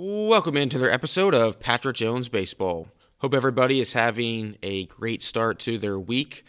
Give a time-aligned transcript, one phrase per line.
[0.00, 2.86] Welcome into another episode of Patrick Jones Baseball.
[3.16, 6.44] Hope everybody is having a great start to their week.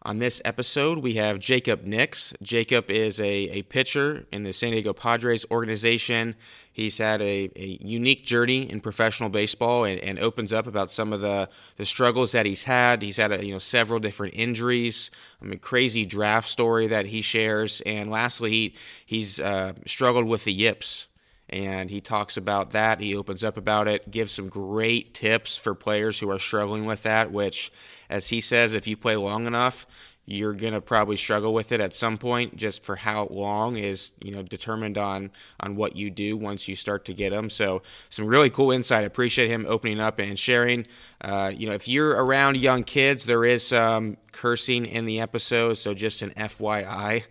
[0.00, 2.32] On this episode, we have Jacob Nix.
[2.40, 6.34] Jacob is a, a pitcher in the San Diego Padres organization.
[6.72, 11.12] He's had a, a unique journey in professional baseball and, and, opens up about some
[11.12, 13.02] of the, the struggles that he's had.
[13.02, 15.10] He's had a, you know several different injuries,
[15.42, 18.74] I mean, crazy draft story that he shares, and lastly, he,
[19.04, 21.07] he's uh, struggled with the yips
[21.50, 23.00] and he talks about that.
[23.00, 27.02] He opens up about it, gives some great tips for players who are struggling with
[27.04, 27.72] that, which,
[28.10, 29.86] as he says, if you play long enough,
[30.30, 34.12] you're going to probably struggle with it at some point just for how long is
[34.22, 35.30] you know determined on
[35.60, 37.80] on what you do once you start to get them so
[38.10, 39.06] some really cool insight.
[39.06, 40.86] Appreciate him opening up and sharing.
[41.22, 45.74] Uh, you know if you're around young kids there is some cursing in the episode
[45.74, 47.24] so just an fyi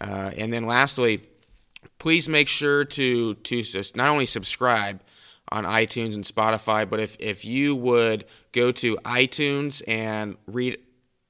[0.00, 1.22] uh, and then lastly
[1.98, 3.62] please make sure to to
[3.94, 5.02] not only subscribe
[5.50, 10.78] on iTunes and Spotify, but if if you would go to iTunes and read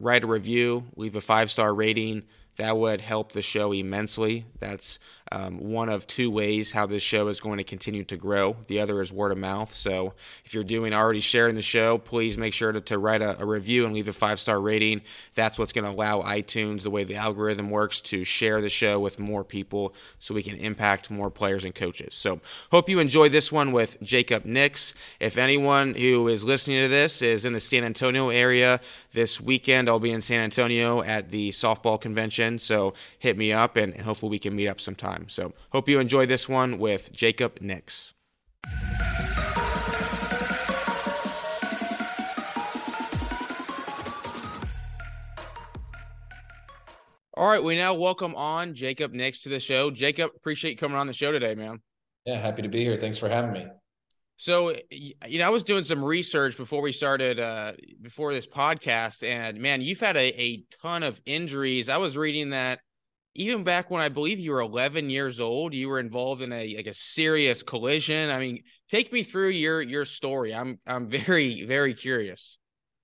[0.01, 2.25] write a review, leave a five star rating,
[2.57, 4.47] that would help the show immensely.
[4.59, 4.99] That's
[5.33, 8.57] um, one of two ways how this show is going to continue to grow.
[8.69, 9.73] The other is word of mouth.
[9.73, 13.41] So if you're doing already sharing the show, please make sure to, to write a,
[13.41, 15.03] a review and leave a five star rating.
[15.35, 19.01] That's what's going to allow iTunes, the way the algorithm works, to share the show
[19.01, 22.15] with more people so we can impact more players and coaches.
[22.15, 24.95] So hope you enjoy this one with Jacob Nix.
[25.19, 28.81] If anyone who is listening to this is in the San Antonio area
[29.13, 32.59] this weekend, I'll be in San Antonio at the softball convention.
[32.59, 35.29] So hit me up and, and hopefully we can meet up sometime time.
[35.29, 38.15] So hope you enjoy this one with Jacob Nix.
[47.39, 49.91] All right, we now welcome on Jacob Nix to the show.
[49.91, 51.81] Jacob, appreciate you coming on the show today, man.
[52.25, 52.97] Yeah, happy to be here.
[52.97, 53.67] Thanks for having me.
[54.39, 59.23] So, you know, I was doing some research before we started, uh, before this podcast,
[59.23, 61.91] and man, you've had a, a ton of injuries.
[61.91, 62.81] I was reading that
[63.37, 66.77] even back when I believe you were 11 years old, you were involved in a
[66.77, 68.31] like a serious collision.
[68.31, 70.55] I mean, take me through your your story.
[70.55, 72.59] I'm I'm very very curious.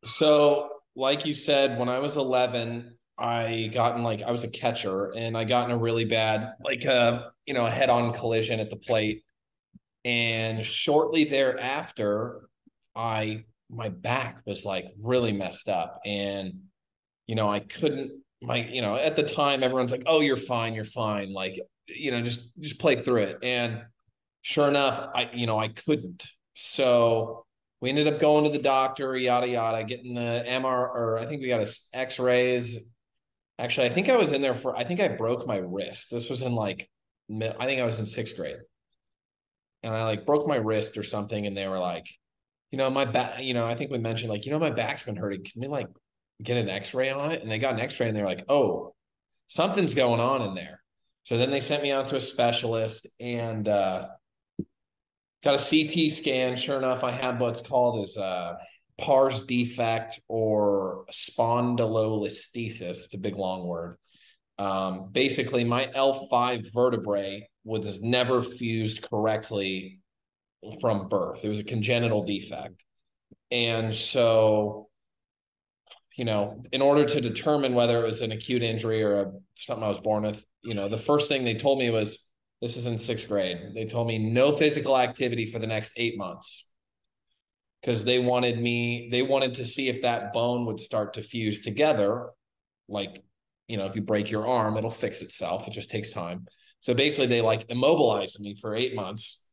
[0.04, 4.48] So, like you said, when I was 11, I got in like I was a
[4.48, 8.12] catcher and I got in a really bad like a uh, you know a head-on
[8.15, 9.22] collision at the plate.
[10.04, 12.48] And shortly thereafter,
[12.97, 16.53] I my back was like really messed up and
[17.26, 20.75] you know I couldn't my you know at the time everyone's like oh you're fine
[20.75, 21.32] you're fine.
[21.32, 23.38] Like you know just just play through it.
[23.42, 23.82] And
[24.42, 26.26] sure enough i you know i couldn't.
[26.54, 27.47] So
[27.80, 31.41] we ended up going to the doctor yada yada getting the mr or i think
[31.41, 32.78] we got a x-rays.
[33.58, 36.10] Actually i think i was in there for i think i broke my wrist.
[36.10, 36.88] This was in like
[37.30, 38.56] i think i was in sixth grade.
[39.82, 42.06] And i like broke my wrist or something and they were like
[42.70, 45.04] you know my back you know i think we mentioned like you know my back's
[45.04, 45.44] been hurting.
[45.44, 45.88] Can we like
[46.43, 48.94] get an x-ray on it and they got an x-ray and they're like oh
[49.53, 50.82] something's going on in there.
[51.25, 54.09] So then they sent me out to a specialist and uh,
[55.44, 56.56] got a ct scan.
[56.56, 58.56] Sure enough i had what's called as a
[58.98, 62.82] pars defect or spondylolisthesis.
[62.82, 63.98] It's a big long word.
[64.59, 70.00] Um, basically my l5 vertebrae was never fused correctly
[70.81, 71.44] from birth.
[71.44, 72.84] It was a congenital defect.
[73.50, 74.88] And so
[76.17, 79.84] you know, in order to determine whether it was an acute injury or a, something
[79.84, 82.27] I was born with, you know, the first thing they told me was
[82.61, 83.59] this is in sixth grade.
[83.75, 86.72] They told me no physical activity for the next eight months
[87.81, 91.62] because they wanted me, they wanted to see if that bone would start to fuse
[91.62, 92.31] together.
[92.89, 93.22] Like,
[93.67, 95.67] you know, if you break your arm, it'll fix itself.
[95.67, 96.47] It just takes time.
[96.81, 99.49] So basically, they like immobilized me for eight months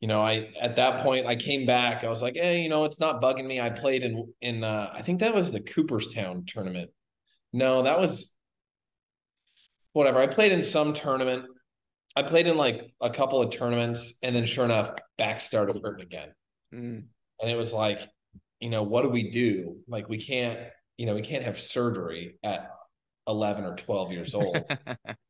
[0.00, 2.04] you know, I at that point I came back.
[2.04, 3.60] I was like, hey, you know, it's not bugging me.
[3.60, 6.90] I played in in uh, I think that was the Cooperstown tournament.
[7.52, 8.32] No, that was
[9.92, 10.18] whatever.
[10.18, 11.44] I played in some tournament.
[12.16, 16.04] I played in like a couple of tournaments, and then sure enough, back started hurting
[16.04, 16.28] again.
[16.74, 17.04] Mm.
[17.40, 18.00] And it was like,
[18.60, 19.76] you know, what do we do?
[19.88, 20.58] Like, we can't,
[20.96, 22.70] you know, we can't have surgery at
[23.28, 24.58] 11 or 12 years old.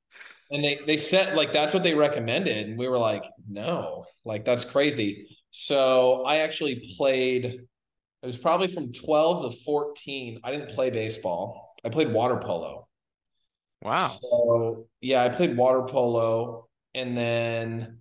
[0.51, 2.69] and they they said like that's what they recommended.
[2.69, 5.29] And we were like no like that's crazy.
[5.51, 7.45] So i actually played
[8.23, 11.75] it was probably from 12 to 14 i didn't play baseball.
[11.85, 12.89] I played water polo.
[13.83, 14.09] Wow.
[14.09, 16.69] So yeah i played water polo.
[16.95, 18.01] And then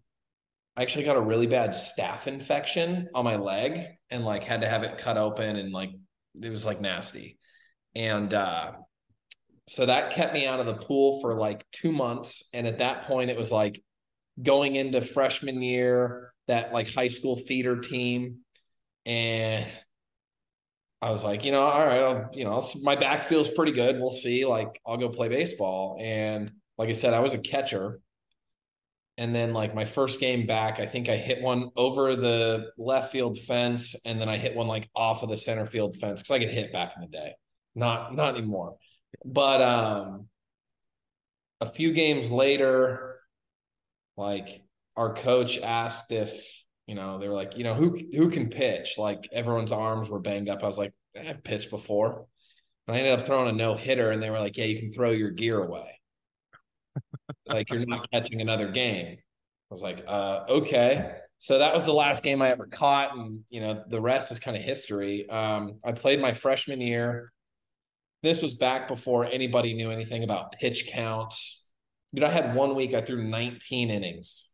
[0.76, 4.68] i actually got a really bad staph infection on my leg and like had to
[4.68, 5.92] have it cut open and like
[6.42, 7.38] it was like nasty.
[7.96, 8.74] And uh
[9.70, 12.50] so that kept me out of the pool for like two months.
[12.56, 13.80] And at that point, it was like
[14.42, 18.40] going into freshman year, that like high school feeder team.
[19.06, 19.68] And
[21.04, 24.00] I was like, you know, all right, I'll, you know, my back feels pretty good.
[24.00, 24.44] We'll see.
[24.44, 26.00] Like, I'll go play baseball.
[26.02, 28.00] And like I said, I was a catcher.
[29.20, 33.12] And then, like, my first game back, I think I hit one over the left
[33.12, 33.96] field fence.
[34.04, 36.50] And then I hit one like off of the center field fence because I could
[36.50, 37.34] hit back in the day.
[37.76, 38.78] Not, not anymore.
[39.26, 40.28] But, um,
[41.62, 43.20] a few games later,
[44.18, 44.64] like,
[44.96, 46.60] our coach asked if
[46.90, 48.96] you know, they were like, you know, who who can pitch?
[48.98, 50.64] Like everyone's arms were banged up.
[50.64, 52.26] I was like, I've pitched before.
[52.88, 54.92] And I ended up throwing a no hitter, and they were like, yeah, you can
[54.92, 56.00] throw your gear away.
[57.46, 59.18] like you're not catching another game.
[59.20, 61.18] I was like, uh, okay.
[61.38, 64.40] So that was the last game I ever caught, and you know, the rest is
[64.40, 65.30] kind of history.
[65.30, 67.32] Um, I played my freshman year.
[68.22, 71.70] This was back before anybody knew anything about pitch counts.
[72.14, 74.54] Dude, I had one week I threw 19 innings.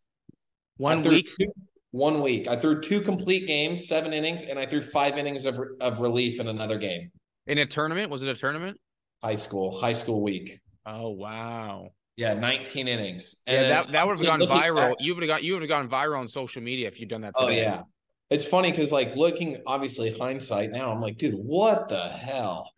[0.78, 1.28] One week?
[1.40, 1.52] Two,
[1.92, 2.48] one week.
[2.48, 6.40] I threw two complete games, seven innings, and I threw five innings of, of relief
[6.40, 7.12] in another game.
[7.48, 8.12] In a tournament?
[8.12, 8.78] Was it a tournament?
[9.24, 10.60] High school, high school week.
[10.86, 11.90] Oh wow.
[12.18, 13.36] Yeah, 19 innings.
[13.48, 14.90] And yeah, that, that would have gone viral.
[14.90, 17.10] Back, you would have got you would have gone viral on social media if you'd
[17.10, 17.34] done that.
[17.36, 17.66] Oh, today.
[17.66, 17.82] Oh yeah.
[18.30, 22.72] It's funny because like looking obviously hindsight now, I'm like, dude, what the hell?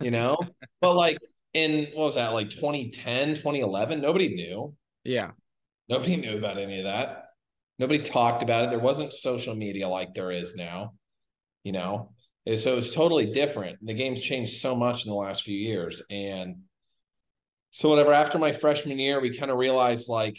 [0.00, 0.38] You know?
[0.80, 1.18] but like
[1.52, 4.00] in what was that, like 2010, 2011?
[4.00, 4.74] Nobody knew.
[5.04, 5.30] Yeah.
[5.88, 7.26] Nobody knew about any of that.
[7.78, 8.70] Nobody talked about it.
[8.70, 10.94] There wasn't social media like there is now,
[11.62, 12.12] you know.
[12.56, 13.78] So it's totally different.
[13.82, 16.02] The game's changed so much in the last few years.
[16.10, 16.56] And
[17.70, 20.38] so whatever, after my freshman year, we kind of realized like,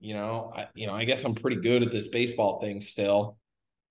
[0.00, 3.36] you know, I, you know, I guess I'm pretty good at this baseball thing still.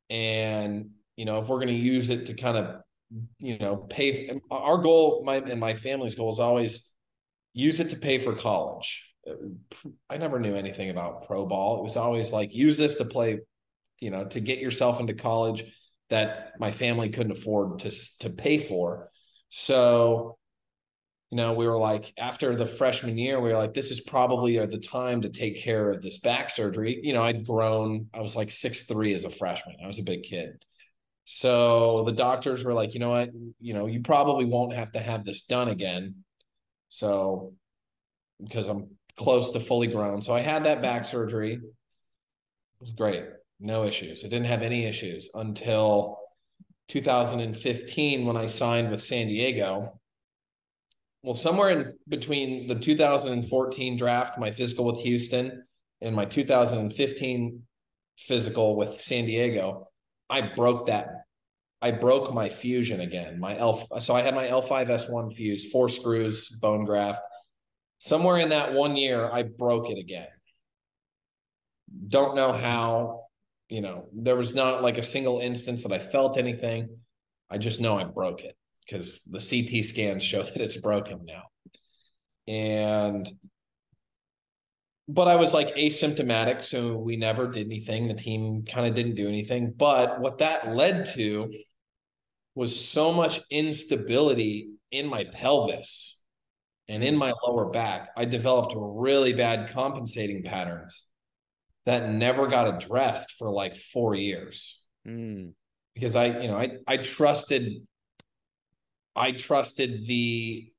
[0.10, 2.82] And, you know, if we're going to use it to kind of,
[3.40, 6.94] you know, pay our goal, my and my family's goal is always
[7.54, 9.14] use it to pay for college
[10.10, 11.80] I never knew anything about pro ball.
[11.80, 13.40] It was always like use this to play,
[14.00, 15.64] you know, to get yourself into college
[16.10, 19.10] that my family couldn't afford to to pay for.
[19.50, 20.38] So,
[21.30, 24.58] you know, we were like after the freshman year, we were like, this is probably
[24.66, 27.00] the time to take care of this back surgery.
[27.02, 28.10] You know, I'd grown.
[28.14, 29.78] I was like six three as a freshman.
[29.84, 30.64] I was a big kid.
[31.26, 33.30] So the doctors were like, you know what,
[33.60, 36.24] you know, you probably won't have to have this done again.
[36.90, 37.54] So
[38.44, 40.22] because I'm close to fully grown.
[40.22, 41.54] So I had that back surgery.
[41.54, 41.62] It
[42.80, 43.24] was great.
[43.60, 44.26] No issues.
[44.26, 46.20] I didn't have any issues until
[46.90, 50.00] 2015 when I signed with San Diego.
[51.22, 55.64] Well, somewhere in between the 2014 draft, my physical with Houston,
[56.02, 57.62] and my 2015
[58.18, 59.88] physical with San Diego,
[60.30, 61.10] I broke that.
[61.82, 63.40] I broke my fusion again.
[63.40, 63.88] My L.
[64.00, 67.20] So I had my L5S1 fuse, four screws, bone graft
[68.04, 70.28] somewhere in that one year, I broke it again.
[72.10, 73.28] Don't know how,
[73.70, 76.98] you know, there was not like a single instance that I felt anything.
[77.50, 78.56] I just know I broke it
[78.86, 81.44] because the CT scans show that it's broken now.
[82.46, 83.30] And,
[85.08, 86.64] but I was like asymptomatic.
[86.64, 88.08] So we never did anything.
[88.08, 89.74] The team kind of didn't do anything.
[89.76, 91.52] But what that led to
[92.56, 96.24] was so much instability in my pelvis
[96.88, 101.08] and in my lower back, I developed really bad compensating patterns
[101.86, 104.86] that never got addressed for like four years.
[105.08, 105.54] Mm.
[105.94, 107.86] Because I, you know, I I trusted
[109.16, 110.73] I trusted the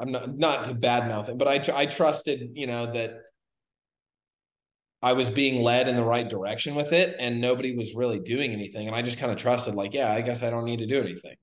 [0.00, 3.18] I'm not not to badmouth it, but I I trusted, you know, that
[5.02, 8.52] I was being led in the right direction with it and nobody was really doing
[8.52, 8.86] anything.
[8.86, 11.00] And I just kind of trusted, like, yeah, I guess I don't need to do
[11.00, 11.36] anything.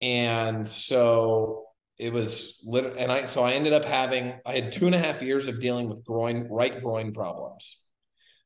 [0.00, 1.64] And so
[1.98, 4.98] it was lit- and I so I ended up having I had two and a
[4.98, 7.84] half years of dealing with groin right groin problems.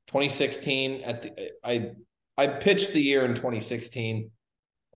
[0.08, 1.90] 2016 at the I
[2.38, 4.30] I pitched the year in 2016,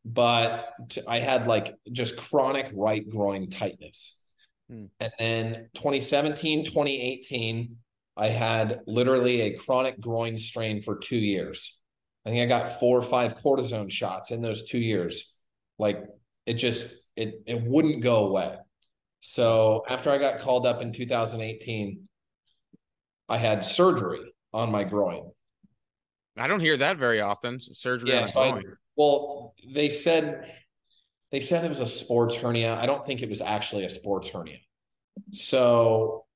[0.07, 0.73] but
[1.09, 4.25] I had like just chronic right groin tightness.
[4.71, 4.87] Hmm.
[5.01, 7.77] And then 2017, 2018,
[8.17, 11.79] I had literally a chronic groin strain for two years.
[12.25, 15.37] I think I got four or five cortisone shots in those two years.
[15.79, 16.05] Like
[16.47, 18.57] it just it it wouldn't go away.
[19.21, 22.09] So after I got called up in 2018,
[23.29, 25.31] I had surgery on my groin.
[26.37, 27.59] I don't hear that very often.
[27.59, 28.63] Surgery yeah, on so I,
[28.97, 30.53] well, they said
[31.33, 32.77] they said it was a sports hernia.
[32.77, 34.59] I don't think it was actually a sports hernia.
[35.33, 36.27] So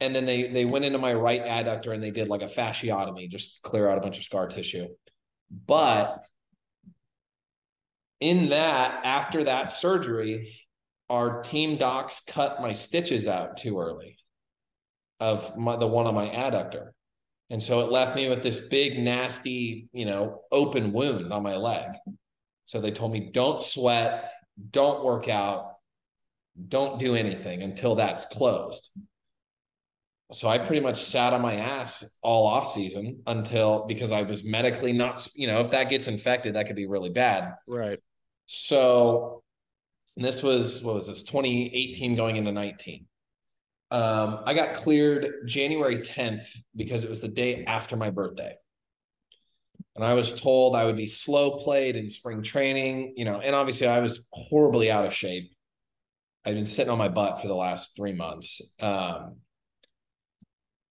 [0.00, 3.30] and then they they went into my right adductor and they did like a fasciotomy,
[3.30, 4.88] just clear out a bunch of scar tissue.
[5.50, 6.22] But
[8.20, 10.54] in that, after that surgery,
[11.10, 14.18] our team docs cut my stitches out too early.
[15.20, 16.90] of my, the one on my adductor.
[17.50, 21.56] And so it left me with this big, nasty, you know, open wound on my
[21.56, 21.90] leg.
[22.64, 24.32] So they told me, don't sweat,
[24.70, 25.76] don't work out,
[26.68, 28.90] don't do anything until that's closed.
[30.32, 34.42] So I pretty much sat on my ass all off season until because I was
[34.42, 37.54] medically not, you know, if that gets infected, that could be really bad.
[37.68, 38.00] Right.
[38.46, 39.44] So
[40.16, 43.06] this was what was this 2018 going into 19.
[43.90, 48.54] Um, I got cleared January 10th because it was the day after my birthday.
[49.94, 53.54] And I was told I would be slow played in spring training, you know, and
[53.54, 55.52] obviously I was horribly out of shape.
[56.44, 58.74] I'd been sitting on my butt for the last three months.
[58.80, 59.36] Um,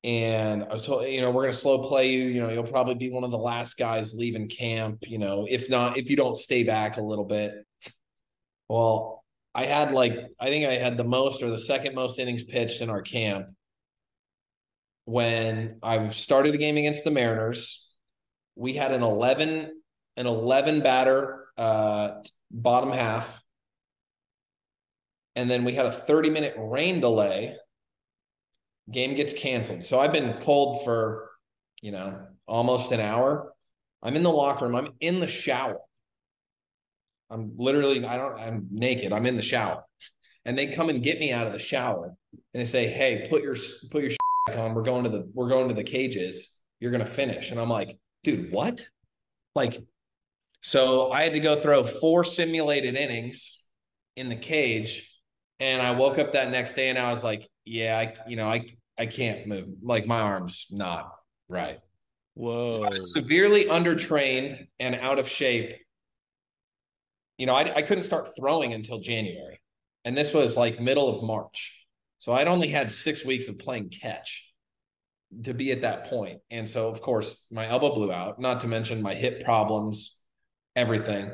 [0.03, 2.25] and I was told, you know, we're going to slow play you.
[2.25, 5.69] You know, you'll probably be one of the last guys leaving camp, you know, if
[5.69, 7.53] not, if you don't stay back a little bit.
[8.69, 9.14] Well,
[9.55, 12.81] I had like I think I had the most or the second most innings pitched
[12.81, 13.47] in our camp
[15.05, 17.95] when I started a game against the Mariners.
[18.55, 19.71] We had an 11
[20.17, 22.21] an 11 batter uh
[22.51, 23.41] bottom half.
[25.37, 27.55] And then we had a 30 minute rain delay.
[28.91, 29.83] Game gets canceled.
[29.83, 31.31] So I've been cold for,
[31.81, 33.53] you know, almost an hour.
[34.03, 34.75] I'm in the locker room.
[34.75, 35.79] I'm in the shower.
[37.29, 39.11] I'm literally, I don't, I'm naked.
[39.11, 39.83] I'm in the shower.
[40.45, 43.41] And they come and get me out of the shower and they say, Hey, put
[43.41, 43.55] your,
[43.89, 44.11] put your
[44.45, 44.73] back on.
[44.73, 46.61] We're going to the, we're going to the cages.
[46.79, 47.51] You're going to finish.
[47.51, 48.87] And I'm like, dude, what?
[49.55, 49.81] Like,
[50.61, 53.67] so I had to go throw four simulated innings
[54.15, 55.11] in the cage.
[55.59, 58.47] And I woke up that next day and I was like, yeah, I, you know,
[58.47, 59.69] I, I can't move.
[59.81, 61.11] Like my arm's not
[61.47, 61.79] right.
[62.33, 62.89] Whoa.
[62.89, 65.75] So severely undertrained and out of shape
[67.37, 69.59] you know, I, I couldn't start throwing until January.
[70.03, 71.85] And this was like middle of March.
[72.17, 74.51] So I'd only had six weeks of playing catch
[75.43, 76.39] to be at that point.
[76.49, 80.19] And so, of course, my elbow blew out, not to mention my hip problems,
[80.75, 81.31] everything.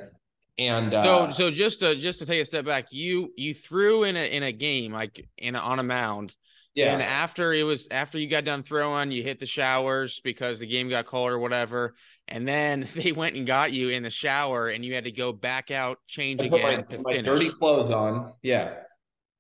[0.57, 4.03] And uh, so, so just to just to take a step back, you you threw
[4.03, 6.35] in a in a game like in a, on a mound,
[6.73, 6.93] yeah.
[6.93, 10.67] And after it was after you got done throwing, you hit the showers because the
[10.67, 11.95] game got cold or whatever.
[12.27, 15.33] And then they went and got you in the shower and you had to go
[15.33, 17.25] back out, change again my, to my finish.
[17.25, 18.33] dirty clothes on.
[18.41, 18.75] Yeah.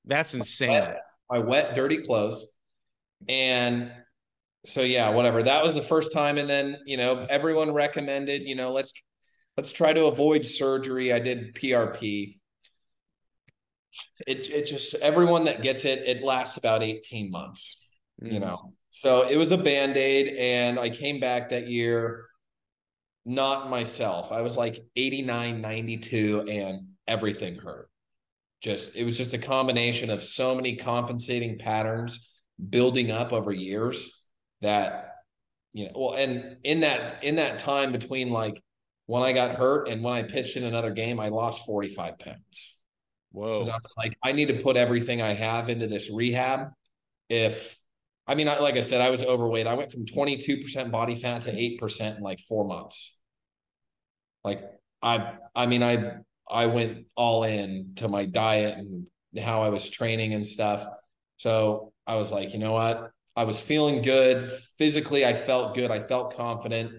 [0.05, 0.69] That's insane.
[0.69, 2.51] My wet, my wet, dirty clothes.
[3.29, 3.91] And
[4.65, 5.41] so yeah, whatever.
[5.41, 6.37] That was the first time.
[6.37, 8.91] And then, you know, everyone recommended, you know, let's
[9.55, 11.13] let's try to avoid surgery.
[11.13, 12.39] I did PRP
[14.27, 18.33] it it just everyone that gets it, it lasts about 18 months, mm-hmm.
[18.33, 18.73] you know.
[18.89, 22.25] So it was a band-aid, and I came back that year
[23.25, 24.31] not myself.
[24.31, 27.89] I was like 89, 92, and everything hurt.
[28.61, 32.31] Just it was just a combination of so many compensating patterns
[32.69, 34.27] building up over years
[34.61, 35.15] that
[35.73, 38.61] you know well and in that in that time between like
[39.07, 42.77] when I got hurt and when I pitched in another game, I lost 45 pounds.
[43.31, 43.61] Whoa.
[43.61, 46.69] I was like, I need to put everything I have into this rehab.
[47.29, 47.77] If
[48.27, 49.67] I mean, I, like I said, I was overweight.
[49.67, 53.17] I went from 22% body fat to 8% in like four months.
[54.43, 54.63] Like
[55.01, 56.17] I, I mean, I,
[56.49, 59.07] I went all in to my diet and
[59.39, 60.85] how I was training and stuff.
[61.37, 63.11] So I was like, you know what?
[63.35, 64.51] I was feeling good.
[64.77, 65.89] Physically, I felt good.
[65.89, 66.93] I felt confident.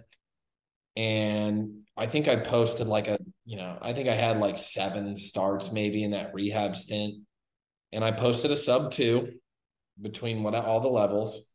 [0.96, 5.16] And I think I posted like a, you know, I think I had like seven
[5.16, 7.16] starts maybe in that rehab stint.
[7.92, 9.34] And I posted a sub two
[10.00, 11.50] between what all the levels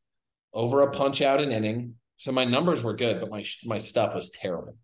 [0.53, 1.95] over a punch out an inning.
[2.17, 4.77] So my numbers were good, but my my stuff was terrible.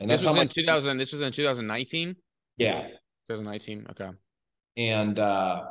[0.00, 0.96] And this was in 2000.
[0.96, 2.16] This was in 2019.
[2.56, 2.82] Yeah,
[3.28, 3.86] 2019.
[3.90, 4.10] Okay.
[4.76, 5.64] And uh,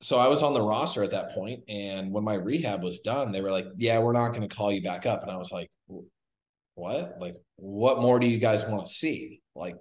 [0.00, 3.32] so I was on the roster at that point, and when my rehab was done,
[3.32, 5.50] they were like, "Yeah, we're not going to call you back up." And I was
[5.50, 5.70] like,
[6.78, 7.16] what?
[7.20, 9.42] Like, what more do you guys want to see?
[9.54, 9.76] Like,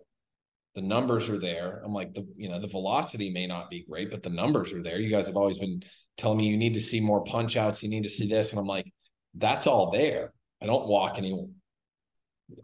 [0.75, 1.81] the numbers are there.
[1.83, 4.83] I'm like, the you know, the velocity may not be great, but the numbers are
[4.83, 4.99] there.
[4.99, 5.81] You guys have always been
[6.17, 8.51] telling me you need to see more punch outs, you need to see this.
[8.51, 8.91] And I'm like,
[9.33, 10.33] that's all there.
[10.61, 11.53] I don't walk anyone.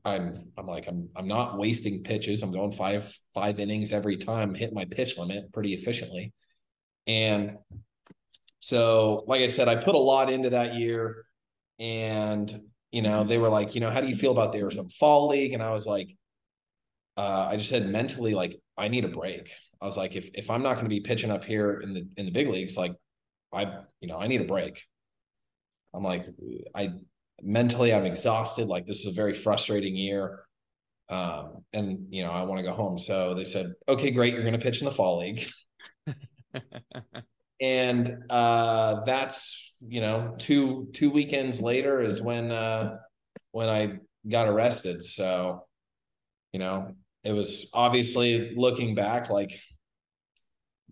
[0.05, 2.41] I'm I'm like, I'm I'm not wasting pitches.
[2.41, 6.33] I'm going five five innings every time, hitting my pitch limit pretty efficiently.
[7.05, 7.57] And
[8.59, 11.25] so, like I said, I put a lot into that year.
[11.79, 12.61] And
[12.93, 15.27] you know, they were like, you know, how do you feel about the Arizona Fall
[15.27, 15.53] League?
[15.53, 16.15] And I was like,
[17.17, 19.51] uh, I just said mentally, like, I need a break.
[19.81, 22.07] I was like, if if I'm not going to be pitching up here in the
[22.17, 22.93] in the big leagues, like,
[23.51, 24.83] I you know, I need a break.
[25.93, 26.27] I'm like,
[26.75, 26.93] I
[27.41, 28.67] mentally, I'm exhausted.
[28.67, 30.45] Like, this is a very frustrating year.
[31.09, 32.99] Um, and you know, I want to go home.
[32.99, 35.47] So they said, okay, great, you're going to pitch in the fall league.
[37.63, 42.97] and uh, that's you know two two weekends later is when uh,
[43.51, 45.03] when I got arrested.
[45.03, 45.65] So
[46.51, 46.93] you know
[47.23, 49.57] it was obviously looking back like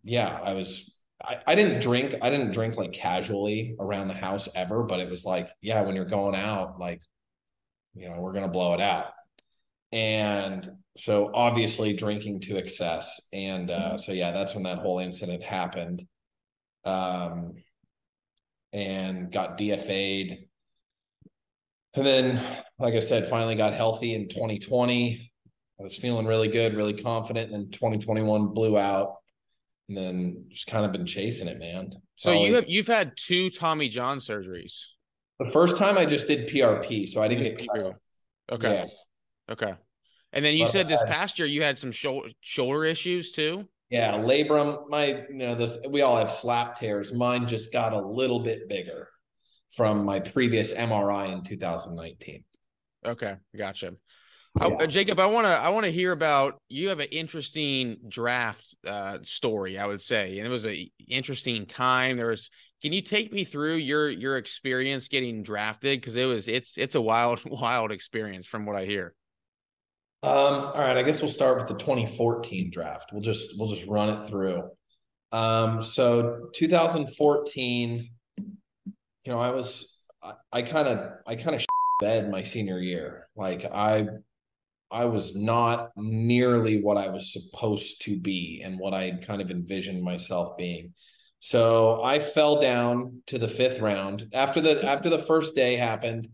[0.04, 4.48] yeah I was I, I didn't drink I didn't drink like casually around the house
[4.56, 7.02] ever but it was like yeah when you're going out like
[7.96, 9.08] you know we're gonna blow it out.
[9.92, 13.28] And so obviously drinking to excess.
[13.34, 16.08] And uh, so yeah that's when that whole incident happened
[16.86, 17.54] um,
[18.74, 20.38] and got DFA'd.
[21.96, 22.42] And then,
[22.80, 25.32] like I said, finally got healthy in 2020.
[25.80, 27.52] I was feeling really good, really confident.
[27.52, 29.16] And then 2021 blew out.
[29.90, 31.92] And then just kind of been chasing it, man.
[32.16, 34.86] So you have you've had two Tommy John surgeries.
[35.40, 37.96] The first time I just did PRP, so I didn't get cut.
[38.52, 38.74] Okay.
[38.74, 38.86] Yeah.
[39.52, 39.74] Okay.
[40.32, 43.68] And then you but said this past year you had some shoulder shoulder issues too.
[43.92, 44.88] Yeah, labrum.
[44.90, 47.14] My, you know, the we all have slap tears.
[47.14, 49.10] Mine just got a little bit bigger
[49.74, 52.46] from my previous MRI in 2019.
[53.06, 53.94] Okay, gotcha.
[54.60, 54.76] Yeah.
[54.80, 58.76] I, Jacob, I want to I want to hear about you have an interesting draft
[58.88, 59.78] uh, story.
[59.78, 62.18] I would say, and it was an interesting time.
[62.18, 62.50] There was.
[62.82, 66.00] Can you take me through your your experience getting drafted?
[66.00, 69.14] Because it was it's it's a wild wild experience from what I hear.
[70.24, 73.12] Um, all right, I guess we'll start with the 2014 draft.
[73.12, 74.70] We'll just we'll just run it through.
[75.32, 80.08] Um, so 2014, you know, I was
[80.52, 81.66] I kind of I kind of
[82.00, 83.30] bed my senior year.
[83.36, 84.08] Like I
[84.92, 89.42] I was not nearly what I was supposed to be and what I had kind
[89.42, 90.94] of envisioned myself being.
[91.40, 96.28] So I fell down to the fifth round after the after the first day happened.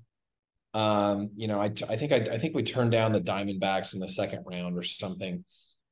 [0.77, 3.99] Um, you know, I I think I I think we turned down the Diamondbacks in
[3.99, 5.43] the second round or something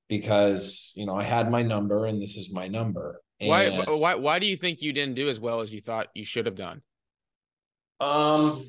[0.08, 3.20] because you know I had my number and this is my number.
[3.40, 6.10] And, why why why do you think you didn't do as well as you thought
[6.14, 6.84] you should have done?
[8.00, 8.64] Um,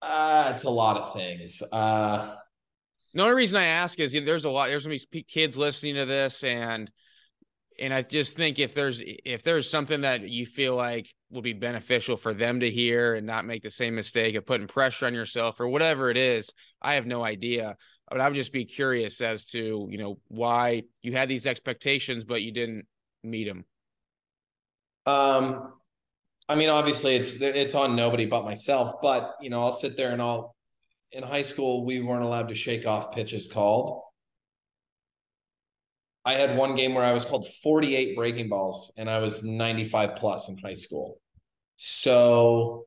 [0.00, 1.62] uh, it's a lot of things.
[1.70, 2.34] Uh,
[3.12, 4.68] the only reason I ask is there's a lot.
[4.68, 6.90] There's gonna be kids listening to this, and
[7.78, 11.52] and I just think if there's if there's something that you feel like will be
[11.52, 15.14] beneficial for them to hear and not make the same mistake of putting pressure on
[15.14, 17.76] yourself or whatever it is, I have no idea.
[18.08, 22.24] But I would just be curious as to you know why you had these expectations
[22.24, 22.86] but you didn't
[23.22, 23.64] meet them.
[25.06, 25.72] Um,
[26.48, 28.96] I mean, obviously it's it's on nobody but myself.
[29.00, 30.54] But you know, I'll sit there and I'll.
[31.14, 34.02] In high school, we weren't allowed to shake off pitches called
[36.24, 40.16] I had one game where I was called 48 breaking balls and I was 95
[40.16, 41.18] plus in high school.
[41.84, 42.86] So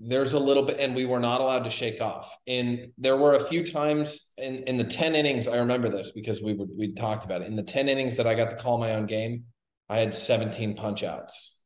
[0.00, 2.34] there's a little bit, and we were not allowed to shake off.
[2.46, 6.40] And there were a few times in, in the 10 innings, I remember this because
[6.40, 7.48] we would we talked about it.
[7.48, 9.44] In the 10 innings that I got to call my own game,
[9.90, 11.60] I had 17 punch outs.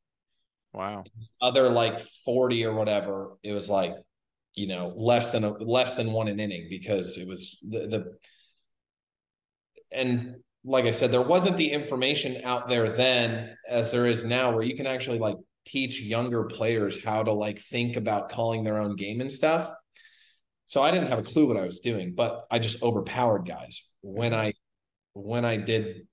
[0.72, 1.04] Wow.
[1.40, 3.94] Other like 40 or whatever, it was like,
[4.56, 8.18] you know, less than a less than one an inning because it was the the
[9.92, 14.52] and like I said, there wasn't the information out there then as there is now
[14.52, 15.36] where you can actually like
[15.70, 19.70] teach younger players how to like think about calling their own game and stuff.
[20.66, 23.90] So I didn't have a clue what I was doing, but I just overpowered guys
[24.02, 24.52] when I
[25.12, 26.06] when I did,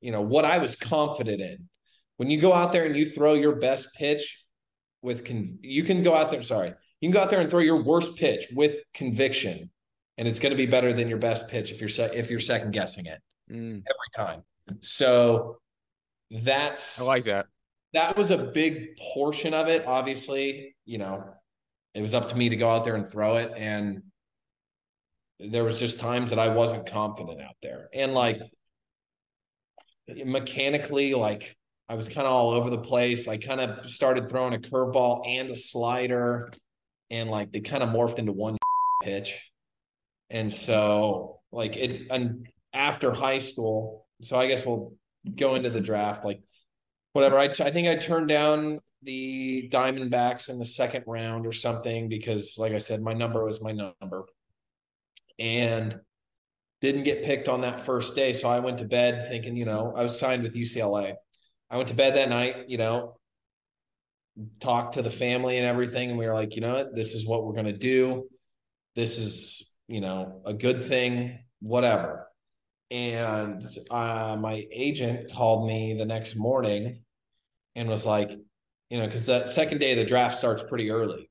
[0.00, 1.68] you know, what I was confident in.
[2.16, 4.44] When you go out there and you throw your best pitch
[5.02, 7.60] with con- you can go out there, sorry, you can go out there and throw
[7.60, 9.70] your worst pitch with conviction
[10.18, 12.40] and it's going to be better than your best pitch if you're se- if you're
[12.40, 13.76] second guessing it mm.
[13.76, 14.42] every time.
[14.80, 15.58] So
[16.30, 17.46] that's I like that.
[17.98, 19.84] That was a big portion of it.
[19.84, 21.34] Obviously, you know,
[21.94, 24.02] it was up to me to go out there and throw it, and
[25.40, 28.40] there was just times that I wasn't confident out there, and like
[30.24, 31.56] mechanically, like
[31.88, 33.26] I was kind of all over the place.
[33.26, 36.52] I kind of started throwing a curveball and a slider,
[37.10, 38.58] and like they kind of morphed into one
[39.02, 39.50] pitch.
[40.30, 44.92] And so like it and after high school, so I guess we'll
[45.34, 46.40] go into the draft like
[47.18, 47.38] whatever.
[47.38, 52.56] I, I think I turned down the Diamondbacks in the second round or something because
[52.58, 54.26] like I said my number was my number.
[55.38, 56.00] And
[56.80, 59.92] didn't get picked on that first day, so I went to bed thinking, you know,
[59.96, 61.14] I was signed with UCLA.
[61.70, 63.16] I went to bed that night, you know,
[64.60, 67.26] talked to the family and everything and we were like, you know what, this is
[67.26, 68.28] what we're going to do.
[68.94, 72.28] This is you know, a good thing, whatever.
[72.90, 77.02] And uh, my agent called me the next morning
[77.78, 78.30] and was like,
[78.90, 81.30] you know, because that second day the draft starts pretty early.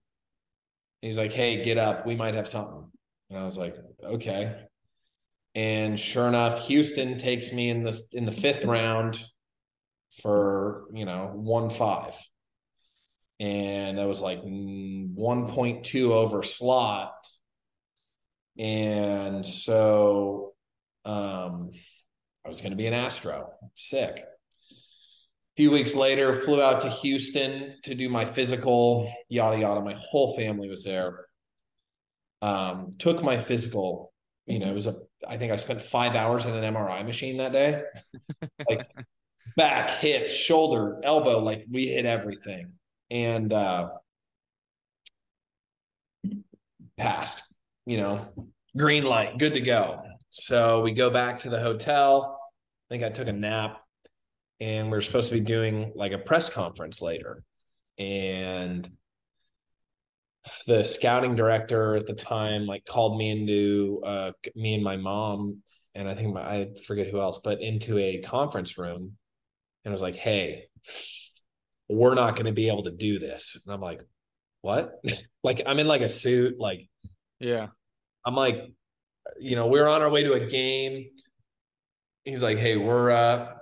[1.02, 2.08] And he's like, hey, get up.
[2.08, 2.90] We might have something.
[3.30, 4.56] And I was like, okay.
[5.56, 9.24] And sure enough, Houston takes me in the in the fifth round
[10.22, 12.16] for, you know, one five.
[13.40, 17.14] And that was like 1.2 over slot.
[18.58, 20.54] And so
[21.06, 21.70] um,
[22.44, 23.52] I was going to be an Astro.
[23.76, 24.24] Sick.
[25.58, 29.82] Few weeks later, flew out to Houston to do my physical, yada, yada.
[29.82, 31.26] My whole family was there.
[32.44, 34.14] Um, took my physical.
[34.46, 37.38] You know, it was a, I think I spent five hours in an MRI machine
[37.38, 37.82] that day.
[38.70, 38.88] like
[39.56, 42.74] back, hips, shoulder, elbow, like we hit everything.
[43.10, 43.90] And uh,
[47.00, 47.42] passed,
[47.88, 48.32] you know,
[48.78, 50.04] green light, good to go.
[50.30, 52.40] So we go back to the hotel.
[52.88, 53.82] I think I took a nap
[54.60, 57.44] and we are supposed to be doing like a press conference later.
[57.98, 58.90] And
[60.66, 65.62] the scouting director at the time like called me into uh me and my mom
[65.98, 69.18] and I think my, I forget who else, but into a conference room
[69.84, 70.66] and was like, "Hey,
[71.90, 74.02] we're not going to be able to do this." And I'm like,
[74.62, 75.02] "What?"
[75.44, 76.88] like I'm in like a suit, like
[77.40, 77.68] yeah.
[78.24, 78.72] I'm like,
[79.40, 81.10] you know, we're on our way to a game.
[82.26, 83.56] He's like, "Hey, we're uh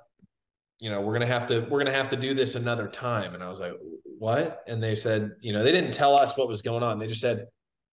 [0.79, 3.43] you know, we're to have to we're to have to do this another time." And
[3.43, 6.61] I was like, "What?" And they said, you know, they didn't tell us what was
[6.61, 6.99] going on.
[6.99, 7.47] They just said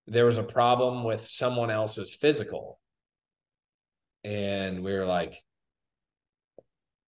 [0.06, 2.78] there was a problem with someone else's physical.
[4.24, 5.42] And we were like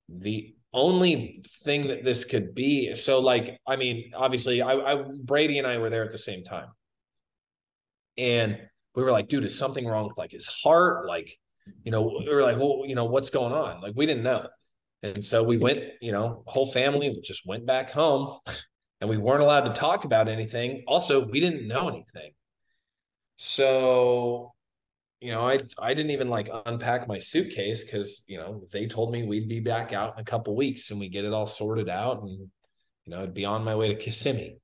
[0.08, 5.58] the only thing that this could be so like i mean obviously I, I brady
[5.58, 6.68] and i were there at the same time
[8.18, 8.58] and
[8.94, 11.38] we were like dude is something wrong with like his heart like
[11.84, 14.48] you know we were like well you know what's going on like we didn't know
[15.04, 18.38] and so we went you know whole family just went back home
[19.00, 22.32] and we weren't allowed to talk about anything also we didn't know anything
[23.36, 24.54] so
[25.24, 29.10] you know, I I didn't even like unpack my suitcase because you know they told
[29.10, 31.88] me we'd be back out in a couple weeks and we get it all sorted
[31.88, 32.50] out and you
[33.06, 34.58] know I'd be on my way to Kissimmee.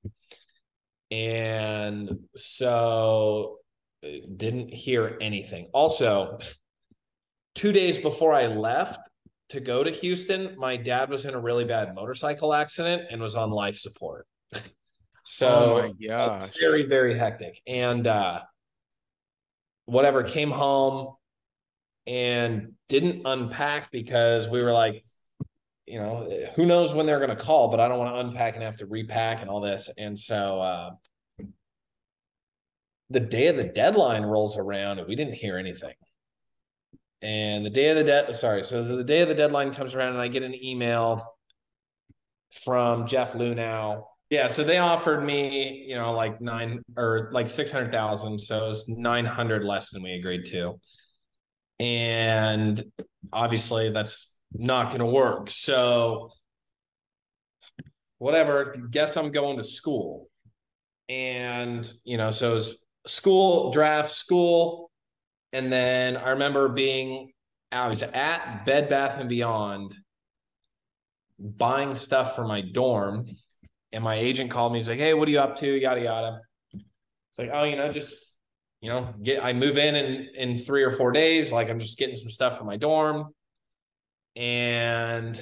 [1.11, 3.57] And so
[4.05, 5.71] uh, didn't hear anything.
[5.73, 6.39] Also,
[7.55, 9.01] two days before I left
[9.51, 13.35] to go to Houston, my dad was in a really bad motorcycle accident and was
[13.35, 14.27] on life support.
[15.25, 17.61] so oh very, very hectic.
[17.67, 18.43] And uh
[19.87, 21.15] whatever came home
[22.07, 25.05] and didn't unpack because we were like
[25.87, 28.55] you know who knows when they're going to call but i don't want to unpack
[28.55, 30.91] and have to repack and all this and so uh
[33.11, 35.95] the day of the deadline rolls around and we didn't hear anything
[37.23, 40.13] and the day of the dead sorry so the day of the deadline comes around
[40.13, 41.37] and i get an email
[42.65, 47.73] from jeff luhnow yeah, so they offered me, you know, like nine or like six
[47.73, 50.79] hundred thousand, so it's nine hundred less than we agreed to,
[51.81, 52.85] and
[53.33, 55.51] obviously that's not going to work.
[55.51, 56.31] So,
[58.19, 58.77] whatever.
[58.89, 60.29] Guess I'm going to school,
[61.09, 64.90] and you know, so it's school draft school,
[65.53, 67.33] and then I remember being
[67.73, 69.95] I was at Bed Bath and Beyond
[71.39, 73.27] buying stuff for my dorm
[73.93, 74.79] and my agent called me.
[74.79, 76.41] He's like, "Hey, what are you up to?" Yada yada.
[76.75, 78.39] It's like, oh, you know, just
[78.81, 81.53] you know, get I move in in in three or four days.
[81.53, 83.33] Like I'm just getting some stuff for my dorm,
[84.37, 85.41] and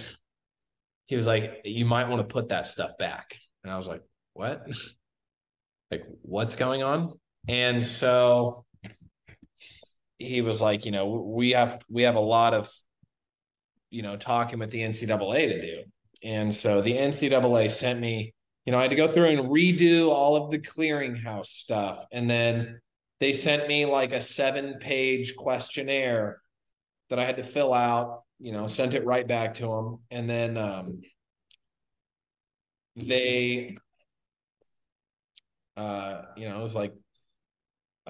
[1.07, 4.03] he was like, "You might want to put that stuff back." And I was like,
[4.35, 4.67] "What?
[5.91, 7.19] like, what's going on?"
[7.49, 8.67] And so
[10.19, 12.71] he was like, "You know, we have we have a lot of,
[13.91, 15.83] you know, talking with the NCAA to do."
[16.23, 18.35] And so the NCAA sent me
[18.69, 22.05] you know, I had to go through and redo all of the clearinghouse stuff.
[22.13, 22.83] And then
[23.19, 26.43] they sent me like a seven page questionnaire
[27.09, 30.01] that I had to fill out, you know, sent it right back to them.
[30.11, 31.01] And then um,
[32.95, 33.79] they,
[35.79, 36.93] uh, you know, it was like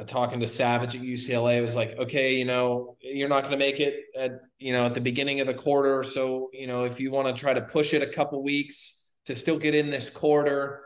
[0.04, 1.62] talking to Savage at UCLA.
[1.62, 4.94] Was like, okay, you know, you're not going to make it at, you know, at
[4.94, 6.02] the beginning of the quarter.
[6.02, 9.37] So, you know, if you want to try to push it a couple weeks, to
[9.37, 10.84] still get in this quarter.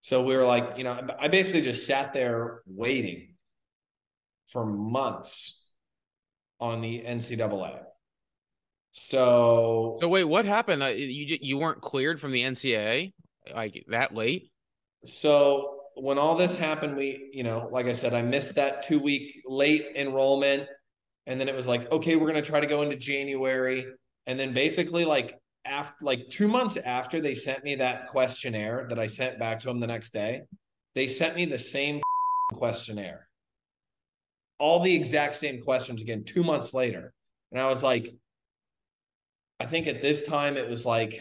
[0.00, 3.36] So we were like, you know, I basically just sat there waiting
[4.48, 5.72] for months
[6.58, 7.80] on the NCAA.
[8.90, 10.82] So, so wait, what happened?
[10.82, 13.12] Uh, you you weren't cleared from the NCAA
[13.54, 14.50] like that late?
[15.04, 18.98] So when all this happened, we, you know, like I said, I missed that two
[18.98, 20.66] week late enrollment,
[21.26, 23.86] and then it was like, okay, we're gonna try to go into January,
[24.26, 28.98] and then basically like after like two months after they sent me that questionnaire that
[28.98, 30.42] I sent back to them the next day,
[30.94, 32.00] they sent me the same
[32.54, 33.28] questionnaire,
[34.58, 37.12] all the exact same questions again, two months later.
[37.52, 38.14] And I was like,
[39.60, 41.20] I think at this time it was like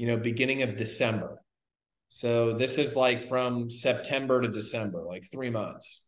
[0.00, 1.42] you know, beginning of December.
[2.10, 6.06] So this is like from September to December, like three months.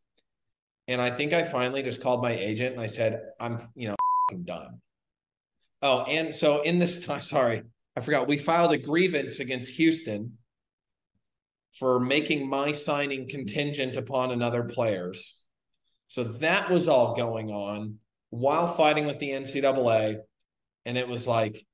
[0.89, 3.97] And I think I finally just called my agent and I said, I'm, you know,
[4.45, 4.81] done.
[5.81, 7.63] Oh, and so in this time, sorry,
[7.97, 10.39] I forgot, we filed a grievance against Houston
[11.79, 15.45] for making my signing contingent upon another player's.
[16.09, 17.99] So that was all going on
[18.31, 20.19] while fighting with the NCAA.
[20.85, 21.65] And it was like,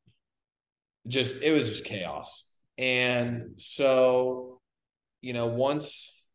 [1.08, 2.57] just, it was just chaos.
[2.78, 4.60] And so,
[5.20, 6.30] you know, once,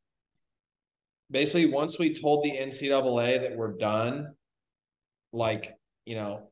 [1.32, 4.36] basically, once we told the NCAA that we're done,
[5.32, 5.74] like,
[6.06, 6.52] you know,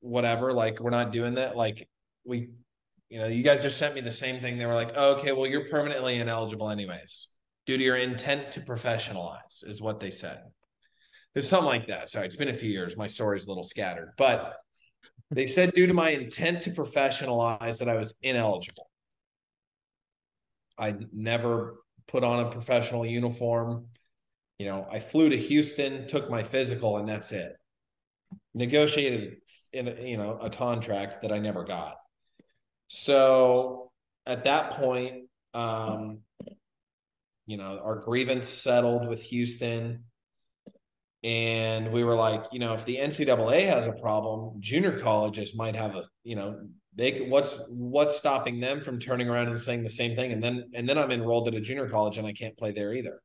[0.00, 1.88] whatever, like, we're not doing that, like,
[2.24, 2.48] we
[3.12, 4.56] you know, you guys just sent me the same thing.
[4.56, 7.28] They were like, oh, okay, well, you're permanently ineligible anyways,
[7.66, 10.40] due to your intent to professionalize, is what they said.
[11.34, 12.08] There's something like that.
[12.08, 12.96] Sorry, it's been a few years.
[12.96, 14.54] My story's a little scattered, but
[15.30, 18.88] they said due to my intent to professionalize that I was ineligible.
[20.78, 21.76] I never
[22.08, 23.86] put on a professional uniform.
[24.58, 27.56] You know, I flew to Houston, took my physical, and that's it.
[28.54, 29.38] Negotiated
[29.72, 31.96] in you know a contract that I never got.
[32.88, 33.90] So
[34.26, 36.20] at that point, um,
[37.46, 40.04] you know, our grievance settled with Houston.
[41.24, 45.76] And we were like, you know, if the NCAA has a problem, junior colleges might
[45.76, 49.90] have a, you know, they what's what's stopping them from turning around and saying the
[49.90, 50.32] same thing?
[50.32, 52.92] And then and then I'm enrolled at a junior college and I can't play there
[52.92, 53.20] either.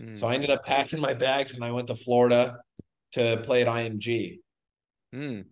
[0.00, 0.18] Mm.
[0.18, 2.58] So I ended up packing my bags and I went to Florida
[3.12, 4.38] to play at IMG
[5.14, 5.44] mm.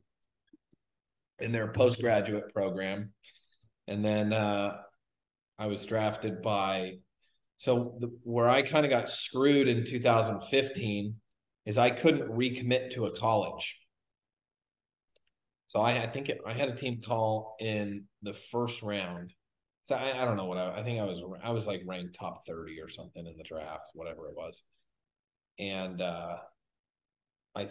[1.38, 3.12] in their postgraduate program
[3.90, 4.77] and then uh,
[5.59, 6.99] I was drafted by.
[7.59, 11.16] So the, where I kind of got screwed in 2015
[11.66, 13.79] is I couldn't recommit to a college.
[15.70, 19.33] So I, I think it, I had a team call in the first round.
[19.85, 22.18] So I, I don't know what I, I think I was I was like ranked
[22.18, 24.64] top 30 or something in the draft, whatever it was.
[25.61, 26.38] And uh
[27.54, 27.68] I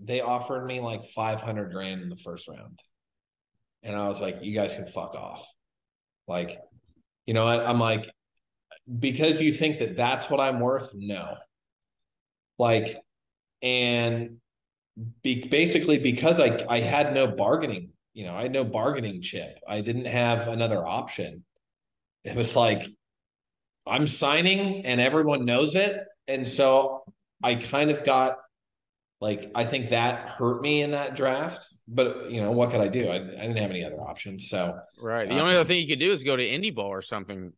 [0.00, 2.80] they offered me like 500 grand in the first round.
[3.84, 5.46] And I was like, you guys can fuck off.
[6.26, 6.58] Like,
[7.26, 8.10] you know, I, I'm like,
[8.98, 10.90] because you think that that's what I'm worth?
[10.96, 11.36] No.
[12.58, 12.96] Like,
[13.62, 14.40] and
[15.22, 19.58] be, basically because I, I had no bargaining, you know, I had no bargaining chip.
[19.66, 21.44] I didn't have another option.
[22.24, 22.82] It was like,
[23.86, 26.04] I'm signing and everyone knows it.
[26.28, 27.04] And so
[27.42, 28.36] I kind of got
[29.20, 31.66] like I think that hurt me in that draft.
[31.86, 33.08] But you know what could I do?
[33.08, 34.48] I, I didn't have any other options.
[34.48, 36.88] So right, the um, only other thing you could do is go to indie ball
[36.88, 37.52] or something.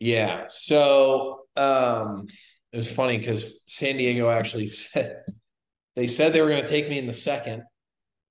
[0.00, 0.46] Yeah.
[0.48, 2.26] So um,
[2.72, 5.22] it was funny because San Diego actually said
[5.96, 7.64] they said they were going to take me in the second.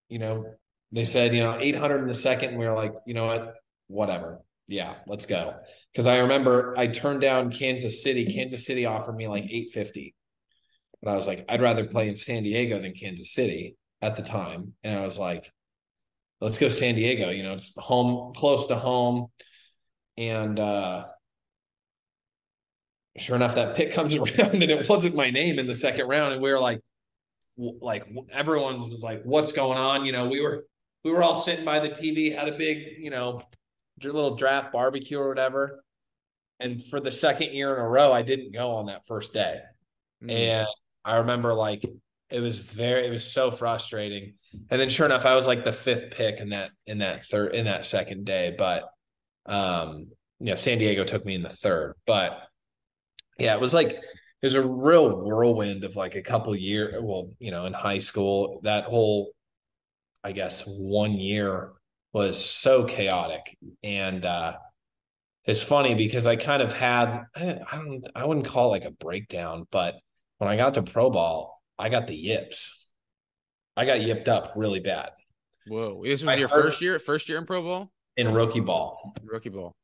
[0.07, 0.45] You know,
[0.91, 2.49] they said you know 800 in the second.
[2.51, 3.55] And we were like, you know what,
[3.87, 4.39] whatever.
[4.67, 5.55] Yeah, let's go.
[5.91, 8.33] Because I remember I turned down Kansas City.
[8.33, 10.15] Kansas City offered me like 850
[11.05, 14.23] but I was like, I'd rather play in San Diego than Kansas City at the
[14.23, 14.73] time.
[14.83, 15.51] And I was like,
[16.41, 17.29] let's go San Diego.
[17.29, 19.27] You know, it's home, close to home.
[20.17, 21.05] And uh
[23.17, 26.33] sure enough, that pick comes around and it wasn't my name in the second round.
[26.33, 26.81] And we were like,
[27.57, 30.05] like everyone was like, what's going on?
[30.05, 30.65] You know, we were
[31.03, 33.43] we were all sitting by the TV, had a big, you know,
[34.03, 35.83] little draft barbecue or whatever.
[36.59, 39.59] And for the second year in a row, I didn't go on that first day.
[40.23, 40.31] Mm.
[40.31, 40.67] And
[41.03, 41.85] I remember like
[42.29, 44.33] it was very it was so frustrating.
[44.69, 47.55] And then sure enough, I was like the fifth pick in that in that third
[47.55, 48.55] in that second day.
[48.57, 48.85] But
[49.45, 50.07] um
[50.39, 51.93] yeah, San Diego took me in the third.
[52.05, 52.39] But
[53.37, 54.01] yeah, it was like
[54.45, 57.97] it was a real whirlwind of like a couple year well, you know, in high
[57.97, 59.31] school, that whole
[60.23, 61.71] I guess one year
[62.13, 63.57] was so chaotic.
[63.83, 64.57] And uh
[65.45, 68.85] it's funny because I kind of had I, I don't I wouldn't call it like
[68.85, 69.95] a breakdown, but
[70.37, 72.87] when I got to pro ball, I got the yips.
[73.75, 75.09] I got yipped up really bad.
[75.65, 76.03] Whoa.
[76.03, 77.91] This was I your first year, first year in pro ball?
[78.15, 79.15] In rookie ball.
[79.23, 79.75] Rookie ball.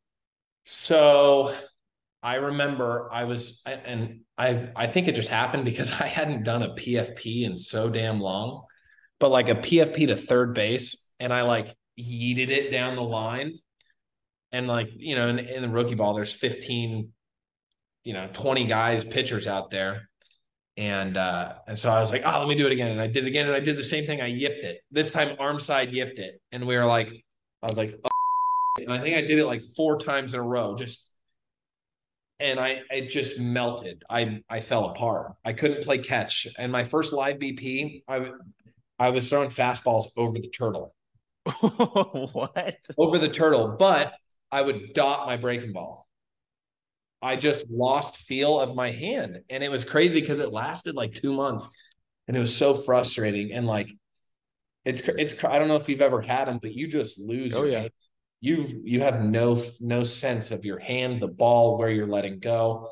[0.65, 1.52] So
[2.23, 6.63] I remember I was and I I think it just happened because I hadn't done
[6.63, 8.65] a PFP in so damn long.
[9.19, 13.60] But like a PFP to third base, and I like yeeted it down the line.
[14.51, 17.13] And like, you know, in, in the rookie ball, there's 15,
[18.03, 20.10] you know, 20 guys, pitchers out there
[20.77, 22.89] and uh, and so I was like, oh, let me do it again.
[22.89, 24.21] And I did it again, and I did the same thing.
[24.21, 24.79] I yipped it.
[24.89, 27.12] This time, arm side yipped it, and we were like,
[27.62, 28.10] I was like, oh,
[28.81, 31.07] and I think I did it like four times in a row, just.
[32.41, 34.04] And I it just melted.
[34.10, 35.34] I I fell apart.
[35.45, 36.47] I couldn't play catch.
[36.58, 38.32] And my first live BP, I
[38.99, 40.95] I was throwing fastballs over the turtle.
[41.62, 42.77] what?
[42.97, 44.13] Over the turtle, but
[44.51, 46.08] I would dot my breaking ball.
[47.21, 49.41] I just lost feel of my hand.
[49.49, 51.69] And it was crazy because it lasted like two months
[52.27, 53.51] and it was so frustrating.
[53.51, 53.89] And like,
[54.86, 57.56] it's, it's, I don't know if you've ever had them, but you just lose.
[57.56, 57.82] Oh, yeah.
[57.82, 57.91] Hand.
[58.41, 62.89] You, you have no, no sense of your hand, the ball, where you're letting go.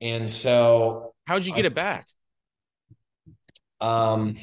[0.00, 2.06] And so, how'd you get I, it back?
[3.80, 4.36] Um,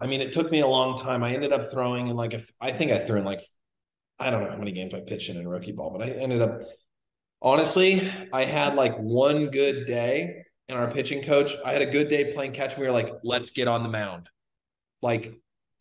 [0.00, 1.24] I mean, it took me a long time.
[1.24, 3.40] I ended up throwing in like, a, I think I threw in like
[4.18, 6.40] I don't know how many games I pitched in in rookie ball, but I ended
[6.40, 6.60] up
[7.42, 12.08] honestly, I had like one good day and our pitching coach, I had a good
[12.08, 12.74] day playing catch.
[12.74, 14.28] And We were like, let's get on the mound.
[15.02, 15.34] Like,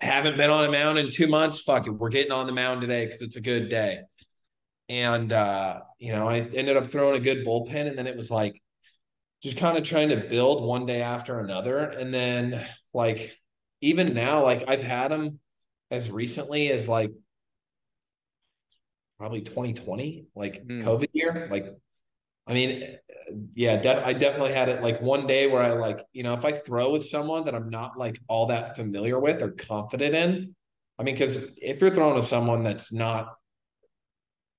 [0.03, 1.61] haven't been on a mound in two months.
[1.61, 1.91] Fuck it.
[1.91, 4.01] We're getting on the mound today because it's a good day.
[4.89, 8.29] And uh, you know, I ended up throwing a good bullpen, and then it was
[8.29, 8.61] like
[9.41, 11.79] just kind of trying to build one day after another.
[11.79, 13.35] And then like
[13.81, 15.39] even now, like I've had them
[15.89, 17.11] as recently as like
[19.17, 20.83] probably 2020, like mm.
[20.83, 21.47] COVID year.
[21.49, 21.67] Like,
[22.45, 22.97] I mean,
[23.55, 26.43] yeah, de- I definitely had it like one day where I like, you know, if
[26.43, 30.55] I throw with someone that I'm not like all that familiar with or confident in,
[30.99, 33.33] I mean, because if you're throwing to someone that's not,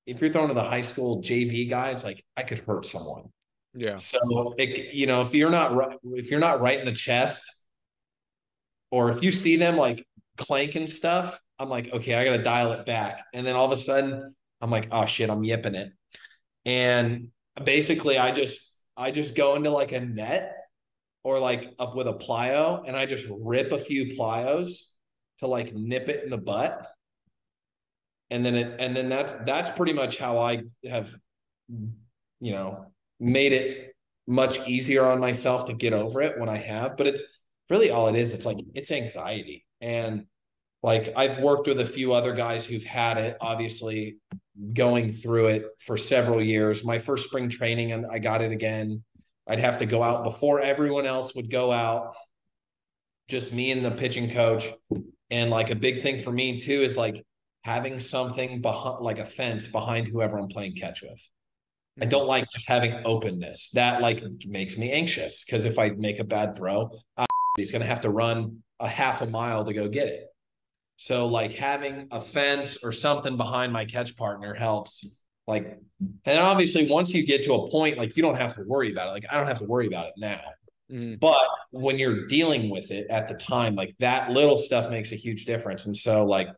[0.06, 3.30] if you're throwing to the high school JV guy, it's like I could hurt someone.
[3.74, 3.96] Yeah.
[3.96, 7.42] So, it, you know, if you're not right, if you're not right in the chest,
[8.90, 12.72] or if you see them like clanking stuff, I'm like, okay, I got to dial
[12.72, 13.24] it back.
[13.32, 15.92] And then all of a sudden, I'm like, oh shit, I'm yipping it.
[16.64, 17.28] And
[17.62, 20.56] basically I just I just go into like a net
[21.22, 24.92] or like up with a plyo and I just rip a few plyos
[25.38, 26.86] to like nip it in the butt.
[28.30, 31.14] And then it and then that's that's pretty much how I have
[31.68, 32.86] you know
[33.20, 33.94] made it
[34.26, 36.96] much easier on myself to get over it when I have.
[36.96, 37.22] But it's
[37.70, 38.32] really all it is.
[38.32, 39.64] It's like it's anxiety.
[39.80, 40.26] And
[40.84, 44.18] like I've worked with a few other guys who've had it, obviously
[44.74, 46.84] going through it for several years.
[46.84, 49.02] My first spring training, and I got it again.
[49.48, 52.14] I'd have to go out before everyone else would go out,
[53.28, 54.68] just me and the pitching coach.
[55.30, 57.24] And like a big thing for me too is like
[57.62, 61.30] having something behind, like a fence behind whoever I'm playing catch with.
[62.02, 63.70] I don't like just having openness.
[63.70, 66.90] That like makes me anxious because if I make a bad throw,
[67.56, 70.26] he's going to have to run a half a mile to go get it.
[70.96, 75.22] So like having a fence or something behind my catch partner helps.
[75.46, 75.78] Like,
[76.24, 79.08] and obviously once you get to a point, like you don't have to worry about
[79.08, 79.10] it.
[79.10, 80.40] Like I don't have to worry about it now.
[80.90, 81.18] Mm.
[81.20, 81.38] But
[81.70, 85.44] when you're dealing with it at the time, like that little stuff makes a huge
[85.44, 85.86] difference.
[85.86, 86.48] And so like,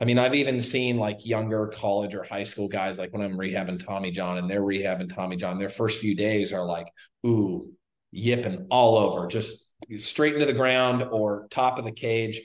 [0.00, 3.36] I mean, I've even seen like younger college or high school guys, like when I'm
[3.36, 6.86] rehabbing Tommy John and they're rehabbing Tommy John, their first few days are like,
[7.26, 7.70] ooh,
[8.10, 12.40] yipping all over, just straight into the ground or top of the cage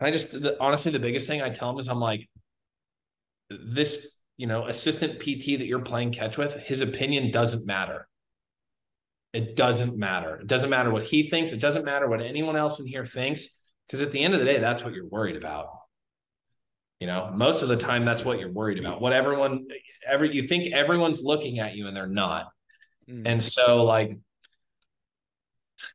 [0.00, 2.28] I just the, honestly, the biggest thing I tell them is I'm like,
[3.48, 8.08] this, you know, assistant PT that you're playing catch with, his opinion doesn't matter.
[9.32, 10.36] It doesn't matter.
[10.36, 11.52] It doesn't matter what he thinks.
[11.52, 13.62] It doesn't matter what anyone else in here thinks.
[13.86, 15.68] Because at the end of the day, that's what you're worried about.
[17.00, 19.00] You know, most of the time, that's what you're worried about.
[19.00, 19.66] What everyone,
[20.06, 22.48] every you think everyone's looking at you and they're not.
[23.08, 23.26] Mm.
[23.26, 24.16] And so, like,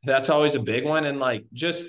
[0.04, 1.04] that's always a big one.
[1.04, 1.88] And like, just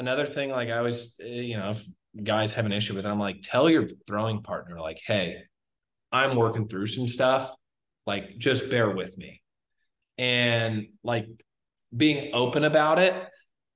[0.00, 1.86] another thing, like I always, eh, you know, if
[2.24, 5.42] guys have an issue with it, I'm like, tell your throwing partner, like, hey,
[6.10, 7.54] I'm working through some stuff.
[8.06, 9.42] Like, just bear with me.
[10.18, 11.26] And like
[11.96, 13.14] being open about it,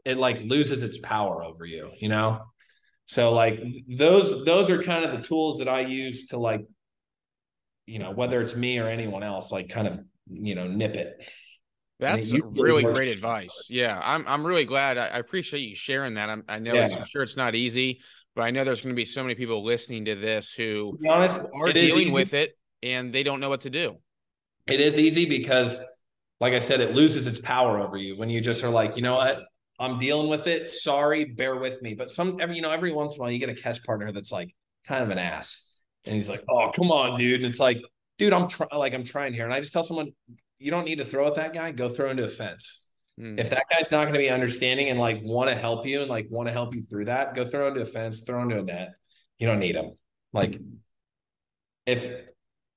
[0.04, 2.42] it like loses its power over you, you know?
[3.06, 6.66] So like those those are kind of the tools that I use to like,
[7.86, 11.24] you know, whether it's me or anyone else, like kind of, you know, nip it.
[12.04, 13.68] That's really great advice.
[13.70, 14.98] Yeah, I'm I'm really glad.
[14.98, 16.30] I, I appreciate you sharing that.
[16.30, 16.88] I'm, i know yeah.
[16.96, 18.00] I'm sure it's not easy,
[18.34, 21.08] but I know there's going to be so many people listening to this who to
[21.08, 23.96] honest, are dealing with it and they don't know what to do.
[24.66, 25.82] It is easy because,
[26.40, 29.02] like I said, it loses its power over you when you just are like, you
[29.02, 29.44] know what,
[29.78, 30.68] I'm dealing with it.
[30.68, 31.94] Sorry, bear with me.
[31.94, 34.12] But some every you know every once in a while you get a catch partner
[34.12, 34.54] that's like
[34.86, 37.80] kind of an ass, and he's like, oh come on, dude, and it's like,
[38.18, 40.12] dude, I'm trying like I'm trying here, and I just tell someone
[40.64, 41.72] you don't need to throw at that guy.
[41.72, 42.88] Go throw into a fence.
[43.20, 43.38] Mm.
[43.38, 46.08] If that guy's not going to be understanding and like want to help you and
[46.08, 48.62] like want to help you through that, go throw into a fence, throw into a
[48.62, 48.94] net.
[49.38, 49.92] You don't need him.
[50.32, 50.58] Like
[51.84, 52.10] if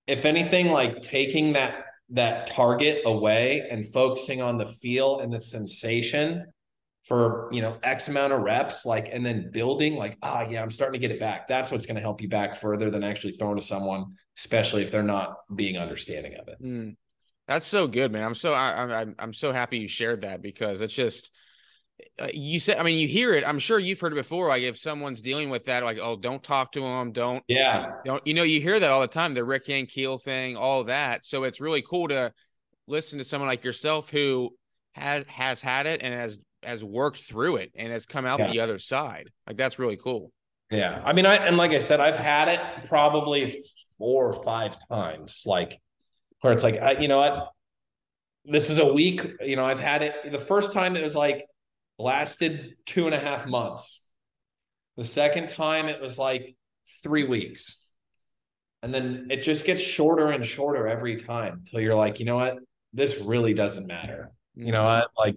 [0.05, 5.39] if anything, like taking that that target away and focusing on the feel and the
[5.39, 6.45] sensation
[7.05, 10.71] for you know x amount of reps like and then building like ah yeah i'm
[10.71, 13.33] starting to get it back that's what's going to help you back further than actually
[13.33, 14.05] throwing to someone
[14.37, 16.95] especially if they're not being understanding of it mm.
[17.47, 18.23] That's so good, man.
[18.23, 21.31] I'm so I, I'm I'm so happy you shared that because it's just
[22.19, 23.47] uh, you said, I mean, you hear it.
[23.47, 24.49] I'm sure you've heard it before.
[24.49, 27.11] Like if someone's dealing with that, like, oh, don't talk to them.
[27.11, 30.55] Don't, yeah, don't, you know, you hear that all the time, the Rick Ankiel thing,
[30.55, 31.25] all that.
[31.25, 32.33] So it's really cool to
[32.87, 34.55] listen to someone like yourself who
[34.93, 38.51] has, has had it and has, has worked through it and has come out yeah.
[38.51, 39.29] the other side.
[39.45, 40.31] Like that's really cool.
[40.69, 41.01] Yeah.
[41.03, 43.63] I mean, I, and like I said, I've had it probably
[43.97, 45.79] four or five times, like
[46.47, 47.51] where it's like, I, you know what?
[48.45, 51.45] This is a week, you know, I've had it the first time it was like,
[51.99, 54.07] lasted two and a half months.
[54.95, 56.55] The second time it was like
[57.03, 57.89] three weeks.
[58.81, 62.37] And then it just gets shorter and shorter every time until you're like, you know
[62.37, 62.59] what?
[62.93, 64.31] This really doesn't matter.
[64.55, 65.09] You know what?
[65.17, 65.35] Like,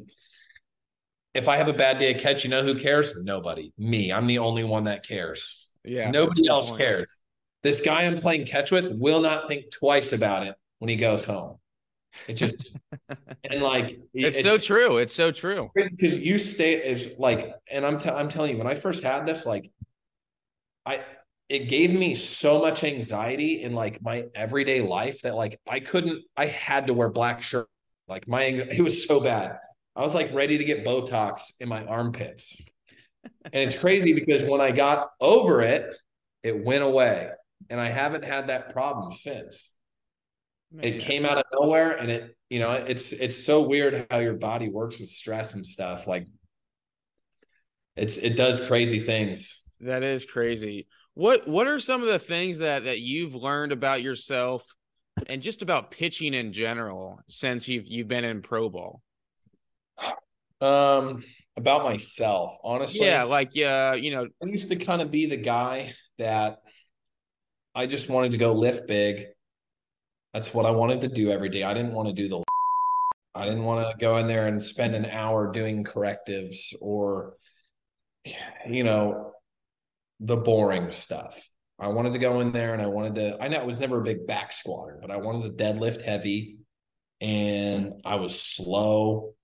[1.34, 3.20] if I have a bad day of catch, you know who cares?
[3.20, 3.72] Nobody.
[3.76, 4.12] Me.
[4.12, 5.70] I'm the only one that cares.
[5.84, 6.12] Yeah.
[6.12, 6.82] Nobody else point.
[6.82, 7.14] cares.
[7.64, 11.24] This guy I'm playing catch with will not think twice about it when he goes
[11.24, 11.58] home.
[12.26, 12.76] It just
[13.44, 14.96] and like it's, it's, so true.
[14.96, 18.66] It's so true because you stay is like, and I'm t- I'm telling you, when
[18.66, 19.70] I first had this, like,
[20.84, 21.04] I
[21.48, 26.22] it gave me so much anxiety in like my everyday life that like I couldn't.
[26.36, 27.68] I had to wear black shirt.
[28.08, 29.58] Like my it was so bad.
[29.94, 32.60] I was like ready to get Botox in my armpits.
[33.44, 35.94] and it's crazy because when I got over it,
[36.42, 37.30] it went away,
[37.68, 39.74] and I haven't had that problem since.
[40.78, 44.34] It came out of nowhere and it, you know, it's it's so weird how your
[44.34, 46.06] body works with stress and stuff.
[46.06, 46.26] Like
[47.96, 49.64] it's it does crazy things.
[49.80, 50.86] That is crazy.
[51.14, 54.64] What what are some of the things that that you've learned about yourself
[55.26, 59.02] and just about pitching in general since you've you've been in pro ball?
[60.60, 61.24] Um
[61.56, 63.06] about myself, honestly.
[63.06, 66.60] Yeah, like yeah, uh, you know, I used to kind of be the guy that
[67.74, 69.26] I just wanted to go lift big
[70.32, 71.62] that's what I wanted to do every day.
[71.62, 72.42] I didn't want to do the
[73.34, 77.34] I didn't want to go in there and spend an hour doing correctives or
[78.68, 79.32] you know
[80.20, 81.40] the boring stuff.
[81.78, 84.00] I wanted to go in there and I wanted to I know I was never
[84.00, 86.58] a big back squatter, but I wanted to deadlift heavy
[87.20, 89.34] and I was slow.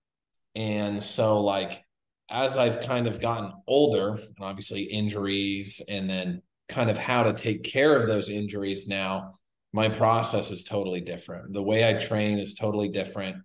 [0.54, 1.82] And so like
[2.30, 7.32] as I've kind of gotten older and obviously injuries and then kind of how to
[7.32, 9.34] take care of those injuries now,
[9.76, 11.52] my process is totally different.
[11.52, 13.36] The way I train is totally different.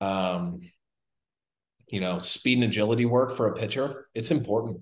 [0.00, 0.62] Um,
[1.86, 4.80] you know, speed and agility work for a pitcher, it's important.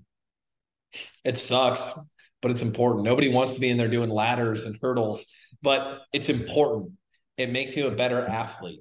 [1.25, 2.09] It sucks,
[2.41, 3.03] but it's important.
[3.03, 5.27] Nobody wants to be in there doing ladders and hurdles,
[5.61, 6.93] but it's important.
[7.37, 8.79] It makes you a better athlete.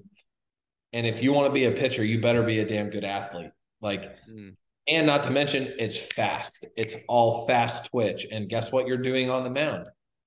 [0.92, 3.50] And if you want to be a pitcher, you better be a damn good athlete.
[3.80, 4.54] Like, mm.
[4.86, 6.64] and not to mention, it's fast.
[6.76, 8.24] It's all fast twitch.
[8.30, 9.86] And guess what you're doing on the mound?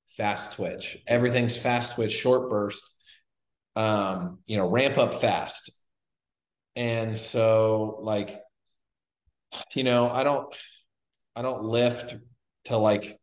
[0.09, 0.97] Fast twitch.
[1.07, 2.83] Everything's fast twitch, short burst.
[3.75, 5.71] Um, you know, ramp up fast.
[6.75, 8.41] And so like
[9.73, 10.53] you know, I don't
[11.35, 12.15] I don't lift
[12.65, 13.19] to like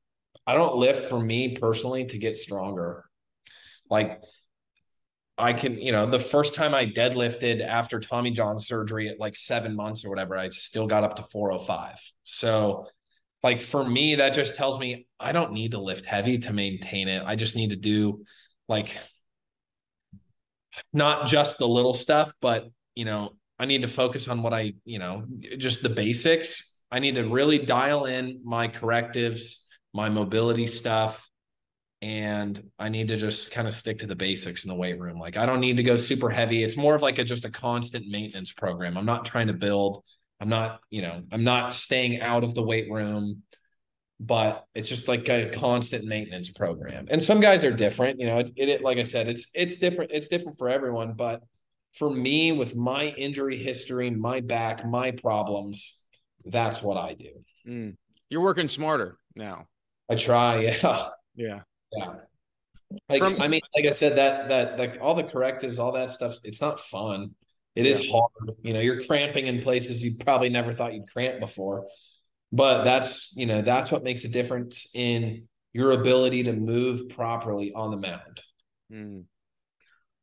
[0.47, 3.05] I don't lift for me personally to get stronger.
[3.89, 4.21] Like
[5.39, 9.35] I can, you know, the first time I deadlifted after Tommy John surgery at like
[9.37, 11.99] seven months or whatever, I still got up to 405.
[12.25, 12.87] So
[13.43, 17.09] like for me that just tells me i don't need to lift heavy to maintain
[17.09, 17.23] it.
[17.25, 18.25] I just need to do
[18.69, 18.97] like
[20.93, 24.73] not just the little stuff but you know i need to focus on what i
[24.85, 25.25] you know
[25.59, 26.85] just the basics.
[26.91, 31.29] I need to really dial in my correctives my mobility stuff
[32.01, 35.19] and i need to just kind of stick to the basics in the weight room.
[35.19, 36.63] Like i don't need to go super heavy.
[36.63, 38.97] It's more of like a just a constant maintenance program.
[38.97, 40.05] I'm not trying to build
[40.43, 43.45] I'm not, you know, I'm not staying out of the weight room,
[44.19, 47.07] but it's just like a constant maintenance program.
[47.11, 50.11] And some guys are different, you know, it, it like I said, it's it's different,
[50.13, 51.45] it's different for everyone, but
[51.93, 56.07] for me with my injury history, my back, my problems,
[56.45, 57.31] that's what I do.
[57.65, 57.97] Mm.
[58.29, 59.67] You're working smarter now.
[60.11, 61.09] I try, yeah.
[61.37, 61.61] Yeah.
[61.93, 62.15] Yeah.
[63.09, 66.11] Like From, I mean, like I said, that that like all the correctives, all that
[66.11, 67.31] stuff, it's not fun.
[67.75, 67.91] It yeah.
[67.91, 68.57] is hard.
[68.63, 71.87] You know, you're cramping in places you probably never thought you'd cramp before.
[72.53, 77.73] But that's, you know, that's what makes a difference in your ability to move properly
[77.73, 78.43] on the mound.
[78.93, 79.25] Mm.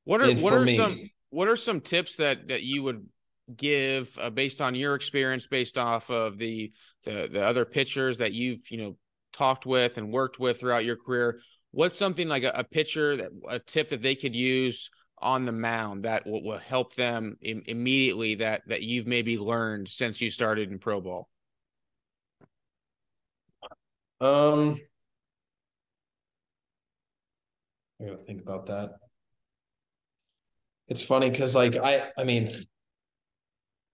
[0.03, 3.07] What are what are me, some what are some tips that that you would
[3.55, 6.71] give uh, based on your experience based off of the,
[7.03, 8.97] the the other pitchers that you've, you know,
[9.33, 11.41] talked with and worked with throughout your career?
[11.71, 14.91] What's something like a, a pitcher that a tip that they could use
[15.21, 19.87] on the mound that will, will help them Im- immediately that that you've maybe learned
[19.87, 21.29] since you started in pro ball?
[24.21, 24.79] Um,
[28.01, 28.91] I gotta think about that.
[30.87, 32.51] It's funny because, like, I, I mean,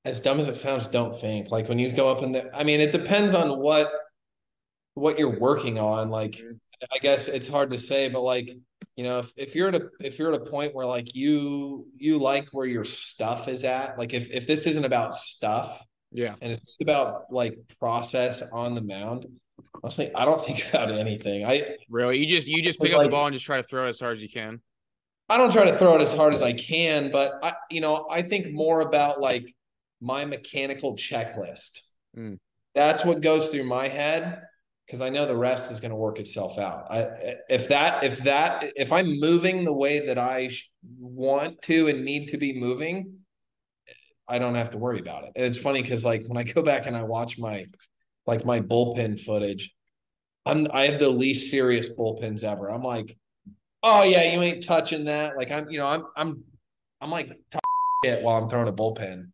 [0.05, 1.51] as dumb as it sounds, don't think.
[1.51, 3.91] Like when you go up in the I mean, it depends on what
[4.93, 6.09] what you're working on.
[6.09, 6.53] Like mm-hmm.
[6.93, 8.49] I guess it's hard to say, but like,
[8.95, 11.87] you know, if, if you're at a if you're at a point where like you
[11.97, 16.35] you like where your stuff is at, like if if this isn't about stuff, yeah,
[16.41, 19.25] and it's about like process on the mound,
[19.83, 21.45] honestly, I don't think about anything.
[21.45, 23.67] I really you just you just pick like, up the ball and just try to
[23.67, 24.61] throw it as hard as you can.
[25.27, 28.07] I don't try to throw it as hard as I can, but I you know,
[28.09, 29.45] I think more about like
[29.99, 31.81] my mechanical checklist.
[32.17, 32.37] Mm.
[32.73, 34.41] That's what goes through my head
[34.85, 36.85] because I know the rest is going to work itself out.
[36.91, 40.49] I, if that, if that, if I'm moving the way that I
[40.99, 43.19] want to and need to be moving,
[44.27, 45.31] I don't have to worry about it.
[45.35, 47.65] And it's funny because like when I go back and I watch my,
[48.27, 49.73] like my bullpen footage,
[50.45, 52.69] I'm I have the least serious bullpens ever.
[52.69, 53.17] I'm like,
[53.81, 55.37] oh yeah, you ain't touching that.
[55.37, 56.43] Like I'm, you know, I'm I'm
[57.01, 57.61] I'm like talking
[58.03, 59.31] shit while I'm throwing a bullpen,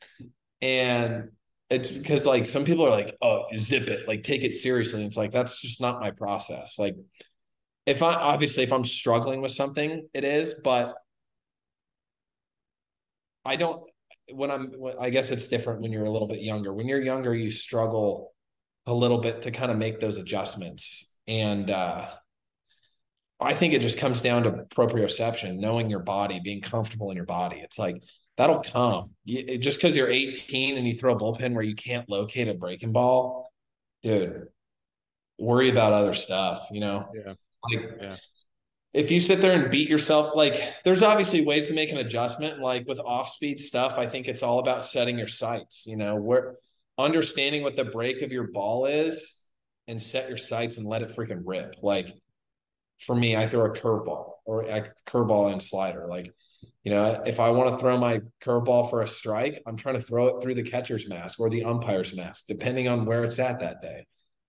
[0.62, 1.32] and
[1.72, 5.00] it's because like some people are like, oh, zip it, like take it seriously.
[5.00, 6.78] And it's like that's just not my process.
[6.78, 6.96] Like
[7.86, 10.96] if I obviously if I'm struggling with something, it is, but
[13.46, 13.82] I don't
[14.34, 16.74] when I'm I guess it's different when you're a little bit younger.
[16.74, 18.34] When you're younger, you struggle
[18.86, 21.20] a little bit to kind of make those adjustments.
[21.28, 22.10] And uh
[23.40, 27.26] I think it just comes down to proprioception, knowing your body, being comfortable in your
[27.26, 27.58] body.
[27.58, 27.96] It's like
[28.42, 29.12] that'll come.
[29.24, 32.56] You, just because you're 18 and you throw a bullpen where you can't locate a
[32.56, 33.52] breaking ball,
[34.02, 34.48] dude,
[35.38, 37.08] worry about other stuff, you know?
[37.14, 37.34] Yeah.
[37.70, 38.16] Like, yeah.
[38.94, 42.60] if you sit there and beat yourself, like, there's obviously ways to make an adjustment.
[42.60, 46.16] Like with off speed stuff, I think it's all about setting your sights, you know,
[46.16, 46.56] where
[46.98, 49.46] understanding what the break of your ball is
[49.88, 51.76] and set your sights and let it freaking rip.
[51.84, 52.08] Like,
[53.00, 56.08] for me, I throw a curveball or a curveball and slider.
[56.08, 56.34] Like,
[56.84, 60.02] you know, if I want to throw my curveball for a strike, I'm trying to
[60.02, 63.60] throw it through the catcher's mask or the umpire's mask, depending on where it's at
[63.60, 64.06] that day.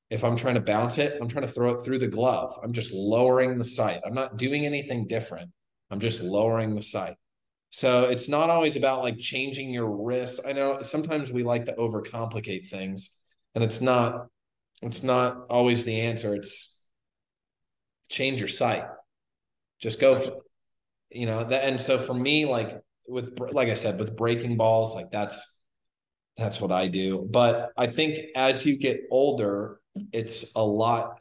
[0.09, 2.59] If I'm trying to bounce it, I'm trying to throw it through the glove.
[2.63, 4.01] I'm just lowering the sight.
[4.05, 5.51] I'm not doing anything different.
[5.91, 7.17] I'm just lowering the sight.
[7.71, 10.41] So it's not always about like changing your wrist.
[10.47, 13.11] I know sometimes we like to overcomplicate things,
[13.55, 14.27] and it's not
[14.83, 16.35] it's not always the answer.
[16.35, 16.89] It's
[18.11, 18.85] change your sight.
[19.81, 20.43] Just go
[21.15, 24.95] you know that and so for me like with like i said with breaking balls
[24.95, 25.61] like that's
[26.37, 27.29] that's what i do.
[27.31, 29.81] But i think as you get older
[30.13, 31.21] it's a lot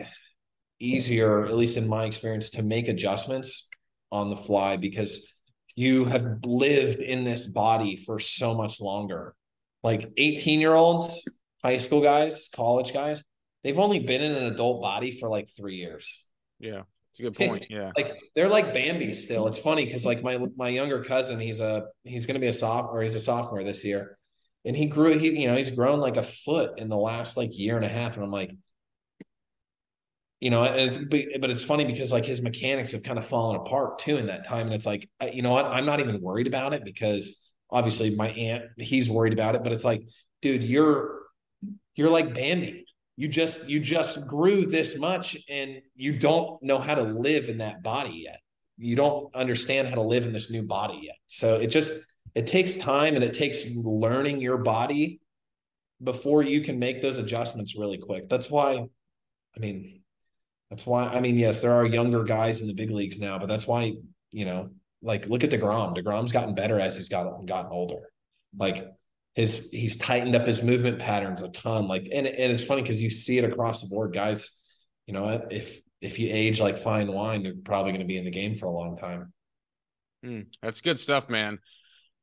[0.79, 3.69] easier at least in my experience to make adjustments
[4.11, 5.27] on the fly because
[5.75, 9.35] you have lived in this body for so much longer.
[9.83, 11.27] Like 18 year olds
[11.63, 13.21] high school guys college guys
[13.63, 16.25] they've only been in an adult body for like three years.
[16.59, 17.67] Yeah it's a good point.
[17.69, 17.91] Yeah.
[17.95, 19.47] like they're like Bambi still.
[19.47, 23.01] It's funny because like my my younger cousin, he's a he's gonna be a sophomore,
[23.01, 24.17] he's a sophomore this year.
[24.65, 27.57] And he grew he, you know, he's grown like a foot in the last like
[27.57, 28.15] year and a half.
[28.15, 28.51] And I'm like,
[30.39, 30.97] you know, and it's,
[31.39, 34.45] but it's funny because like his mechanics have kind of fallen apart too in that
[34.45, 34.65] time.
[34.65, 35.65] And it's like, you know what?
[35.65, 39.71] I'm not even worried about it because obviously my aunt, he's worried about it, but
[39.71, 40.01] it's like,
[40.41, 41.21] dude, you're,
[41.95, 42.85] you're like Bambi
[43.17, 47.57] you just you just grew this much and you don't know how to live in
[47.59, 48.39] that body yet
[48.77, 51.91] you don't understand how to live in this new body yet so it just
[52.33, 55.19] it takes time and it takes learning your body
[56.03, 58.85] before you can make those adjustments really quick that's why
[59.55, 60.01] i mean
[60.69, 63.47] that's why i mean yes there are younger guys in the big leagues now but
[63.47, 63.93] that's why
[64.31, 65.95] you know like look at DeGrom.
[65.95, 68.11] DeGrom's gotten better as he's gotten gotten older.
[68.57, 68.87] Like
[69.35, 71.87] his he's tightened up his movement patterns a ton.
[71.87, 74.61] Like and and it's funny because you see it across the board, guys.
[75.07, 78.25] You know, if if you age like fine wine, you're probably going to be in
[78.25, 79.31] the game for a long time.
[80.25, 81.59] Mm, that's good stuff, man.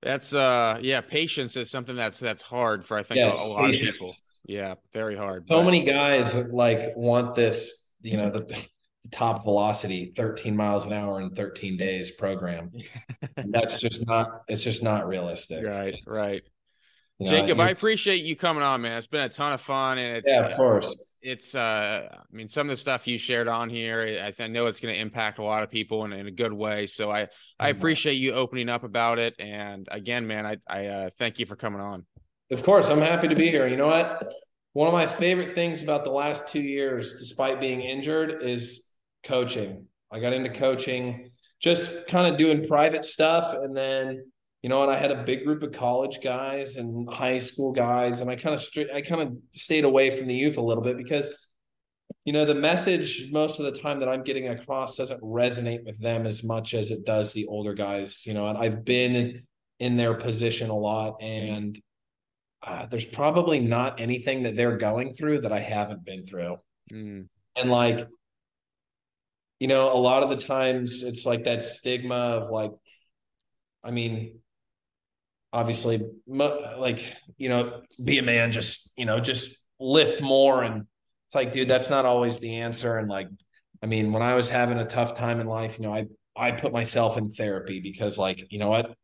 [0.02, 3.46] That's uh yeah, patience is something that's that's hard for I think yes, a, a,
[3.46, 4.14] lot of people.
[4.44, 5.46] Yeah, very hard.
[5.48, 5.64] So but.
[5.64, 8.66] many guys like want this, you know, the, the,
[9.10, 12.70] top velocity 13 miles an hour in 13 days program.
[13.46, 15.66] that's just not it's just not realistic.
[15.66, 16.42] Right, right.
[17.18, 18.96] You know, Jacob, I appreciate you coming on, man.
[18.96, 20.88] It's been a ton of fun, and it's yeah, of course.
[20.88, 24.46] Uh, it's uh, I mean, some of the stuff you shared on here, I, I
[24.46, 26.86] know it's going to impact a lot of people in, in a good way.
[26.86, 27.22] So I,
[27.58, 27.78] I mm-hmm.
[27.78, 29.34] appreciate you opening up about it.
[29.40, 32.06] And again, man, I, I uh, thank you for coming on.
[32.52, 33.66] Of course, I'm happy to be here.
[33.66, 34.32] You know what?
[34.74, 38.94] One of my favorite things about the last two years, despite being injured, is
[39.24, 39.86] coaching.
[40.12, 44.24] I got into coaching, just kind of doing private stuff, and then
[44.62, 48.20] you know, and I had a big group of college guys and high school guys,
[48.20, 50.82] and I kind of st- I kind of stayed away from the youth a little
[50.82, 51.48] bit because,
[52.24, 56.00] you know, the message most of the time that I'm getting across doesn't resonate with
[56.00, 58.26] them as much as it does the older guys.
[58.26, 59.42] You know, and I've been
[59.78, 61.80] in their position a lot, and
[62.62, 66.56] uh, there's probably not anything that they're going through that I haven't been through.
[66.92, 67.28] Mm.
[67.54, 68.08] And like,
[69.60, 72.72] you know, a lot of the times it's like that stigma of like,
[73.84, 74.40] I mean,
[75.52, 77.00] obviously, like,
[77.36, 80.62] you know, be a man, just, you know, just lift more.
[80.62, 80.86] And
[81.26, 82.96] it's like, dude, that's not always the answer.
[82.98, 83.28] And like,
[83.82, 86.52] I mean, when I was having a tough time in life, you know, I, I
[86.52, 88.94] put myself in therapy because like, you know what,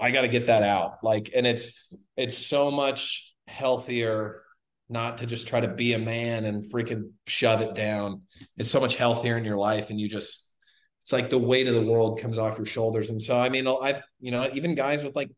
[0.00, 0.98] I got to get that out.
[1.02, 4.42] Like, and it's, it's so much healthier
[4.88, 8.22] not to just try to be a man and freaking shove it down.
[8.56, 9.90] It's so much healthier in your life.
[9.90, 10.54] And you just,
[11.02, 13.10] it's like the weight of the world comes off your shoulders.
[13.10, 15.30] And so, I mean, I've, you know, even guys with like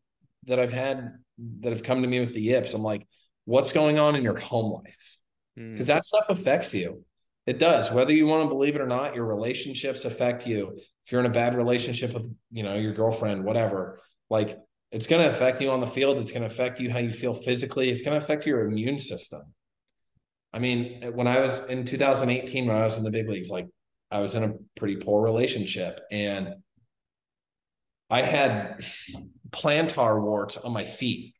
[0.45, 1.13] that I've had
[1.61, 3.07] that have come to me with the yips, I'm like,
[3.45, 5.17] what's going on in your home life?
[5.55, 5.93] Because mm.
[5.93, 7.03] that stuff affects you.
[7.47, 7.91] It does.
[7.91, 10.79] Whether you want to believe it or not, your relationships affect you.
[11.05, 14.59] If you're in a bad relationship with, you know, your girlfriend, whatever, like
[14.91, 16.19] it's going to affect you on the field.
[16.19, 17.89] It's going to affect you how you feel physically.
[17.89, 19.41] It's going to affect your immune system.
[20.53, 23.67] I mean, when I was in 2018, when I was in the big leagues, like
[24.11, 26.55] I was in a pretty poor relationship and
[28.11, 28.83] I had
[29.49, 31.33] plantar warts on my feet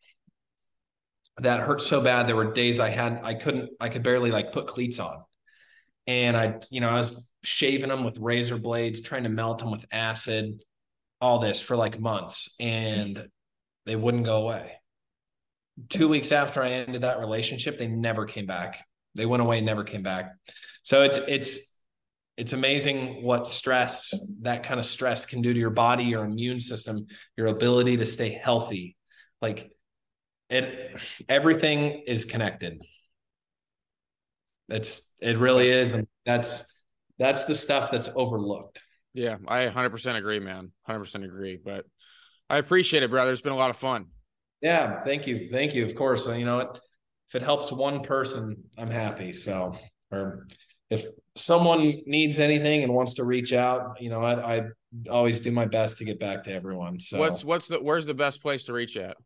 [1.38, 2.28] that hurt so bad.
[2.28, 5.22] There were days I had, I couldn't, I could barely like put cleats on.
[6.08, 9.72] And I, you know, I was shaving them with razor blades, trying to melt them
[9.72, 10.64] with acid,
[11.20, 12.56] all this for like months.
[12.60, 13.28] And
[13.86, 14.74] they wouldn't go away.
[15.90, 18.86] Two weeks after I ended that relationship, they never came back.
[19.16, 20.32] They went away, never came back.
[20.84, 21.71] So it's it's
[22.38, 26.60] it's amazing what stress, that kind of stress can do to your body, your immune
[26.60, 27.06] system,
[27.38, 28.96] your ability to stay healthy.
[29.42, 29.72] Like
[30.50, 32.82] it everything is connected.
[34.70, 35.94] It's it really is.
[35.94, 36.84] And that's
[37.20, 38.82] that's the stuff that's overlooked.
[39.14, 40.72] Yeah, I 100% agree, man.
[40.88, 41.60] 100% agree.
[41.64, 41.86] But
[42.50, 43.32] I appreciate it, brother.
[43.32, 44.08] It's been a lot of fun.
[44.62, 45.84] Yeah, thank you, thank you.
[45.86, 46.74] Of course, you know
[47.32, 49.32] if it helps one person, I'm happy.
[49.32, 49.78] So,
[50.12, 50.48] or
[50.90, 51.06] if
[51.36, 54.62] someone needs anything and wants to reach out, you know, I, I
[55.10, 57.00] always do my best to get back to everyone.
[57.00, 59.18] So, what's what's the where's the best place to reach at?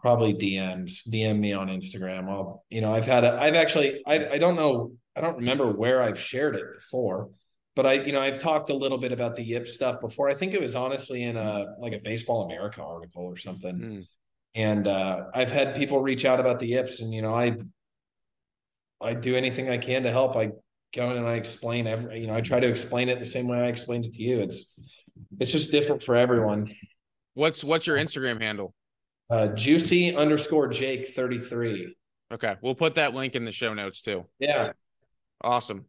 [0.00, 1.08] Probably DMs.
[1.08, 2.28] DM me on Instagram.
[2.28, 5.70] I'll, you know, I've had a, I've actually, I, I don't know, I don't remember
[5.70, 7.28] where I've shared it before,
[7.76, 10.30] but I, you know, I've talked a little bit about the Yip stuff before.
[10.30, 13.76] I think it was honestly in a like a Baseball America article or something.
[13.76, 14.06] Mm.
[14.54, 17.58] And uh, I've had people reach out about the Yips, and you know, I
[19.00, 20.34] I do anything I can to help.
[20.34, 20.50] I
[20.94, 23.58] go and I explain every, you know, I try to explain it the same way
[23.58, 24.40] I explained it to you.
[24.40, 24.78] It's
[25.38, 26.74] it's just different for everyone.
[27.34, 28.74] What's what's your Instagram handle?
[29.30, 31.96] Uh, juicy underscore Jake thirty three.
[32.32, 34.26] Okay, we'll put that link in the show notes too.
[34.38, 34.72] Yeah.
[35.42, 35.86] Awesome.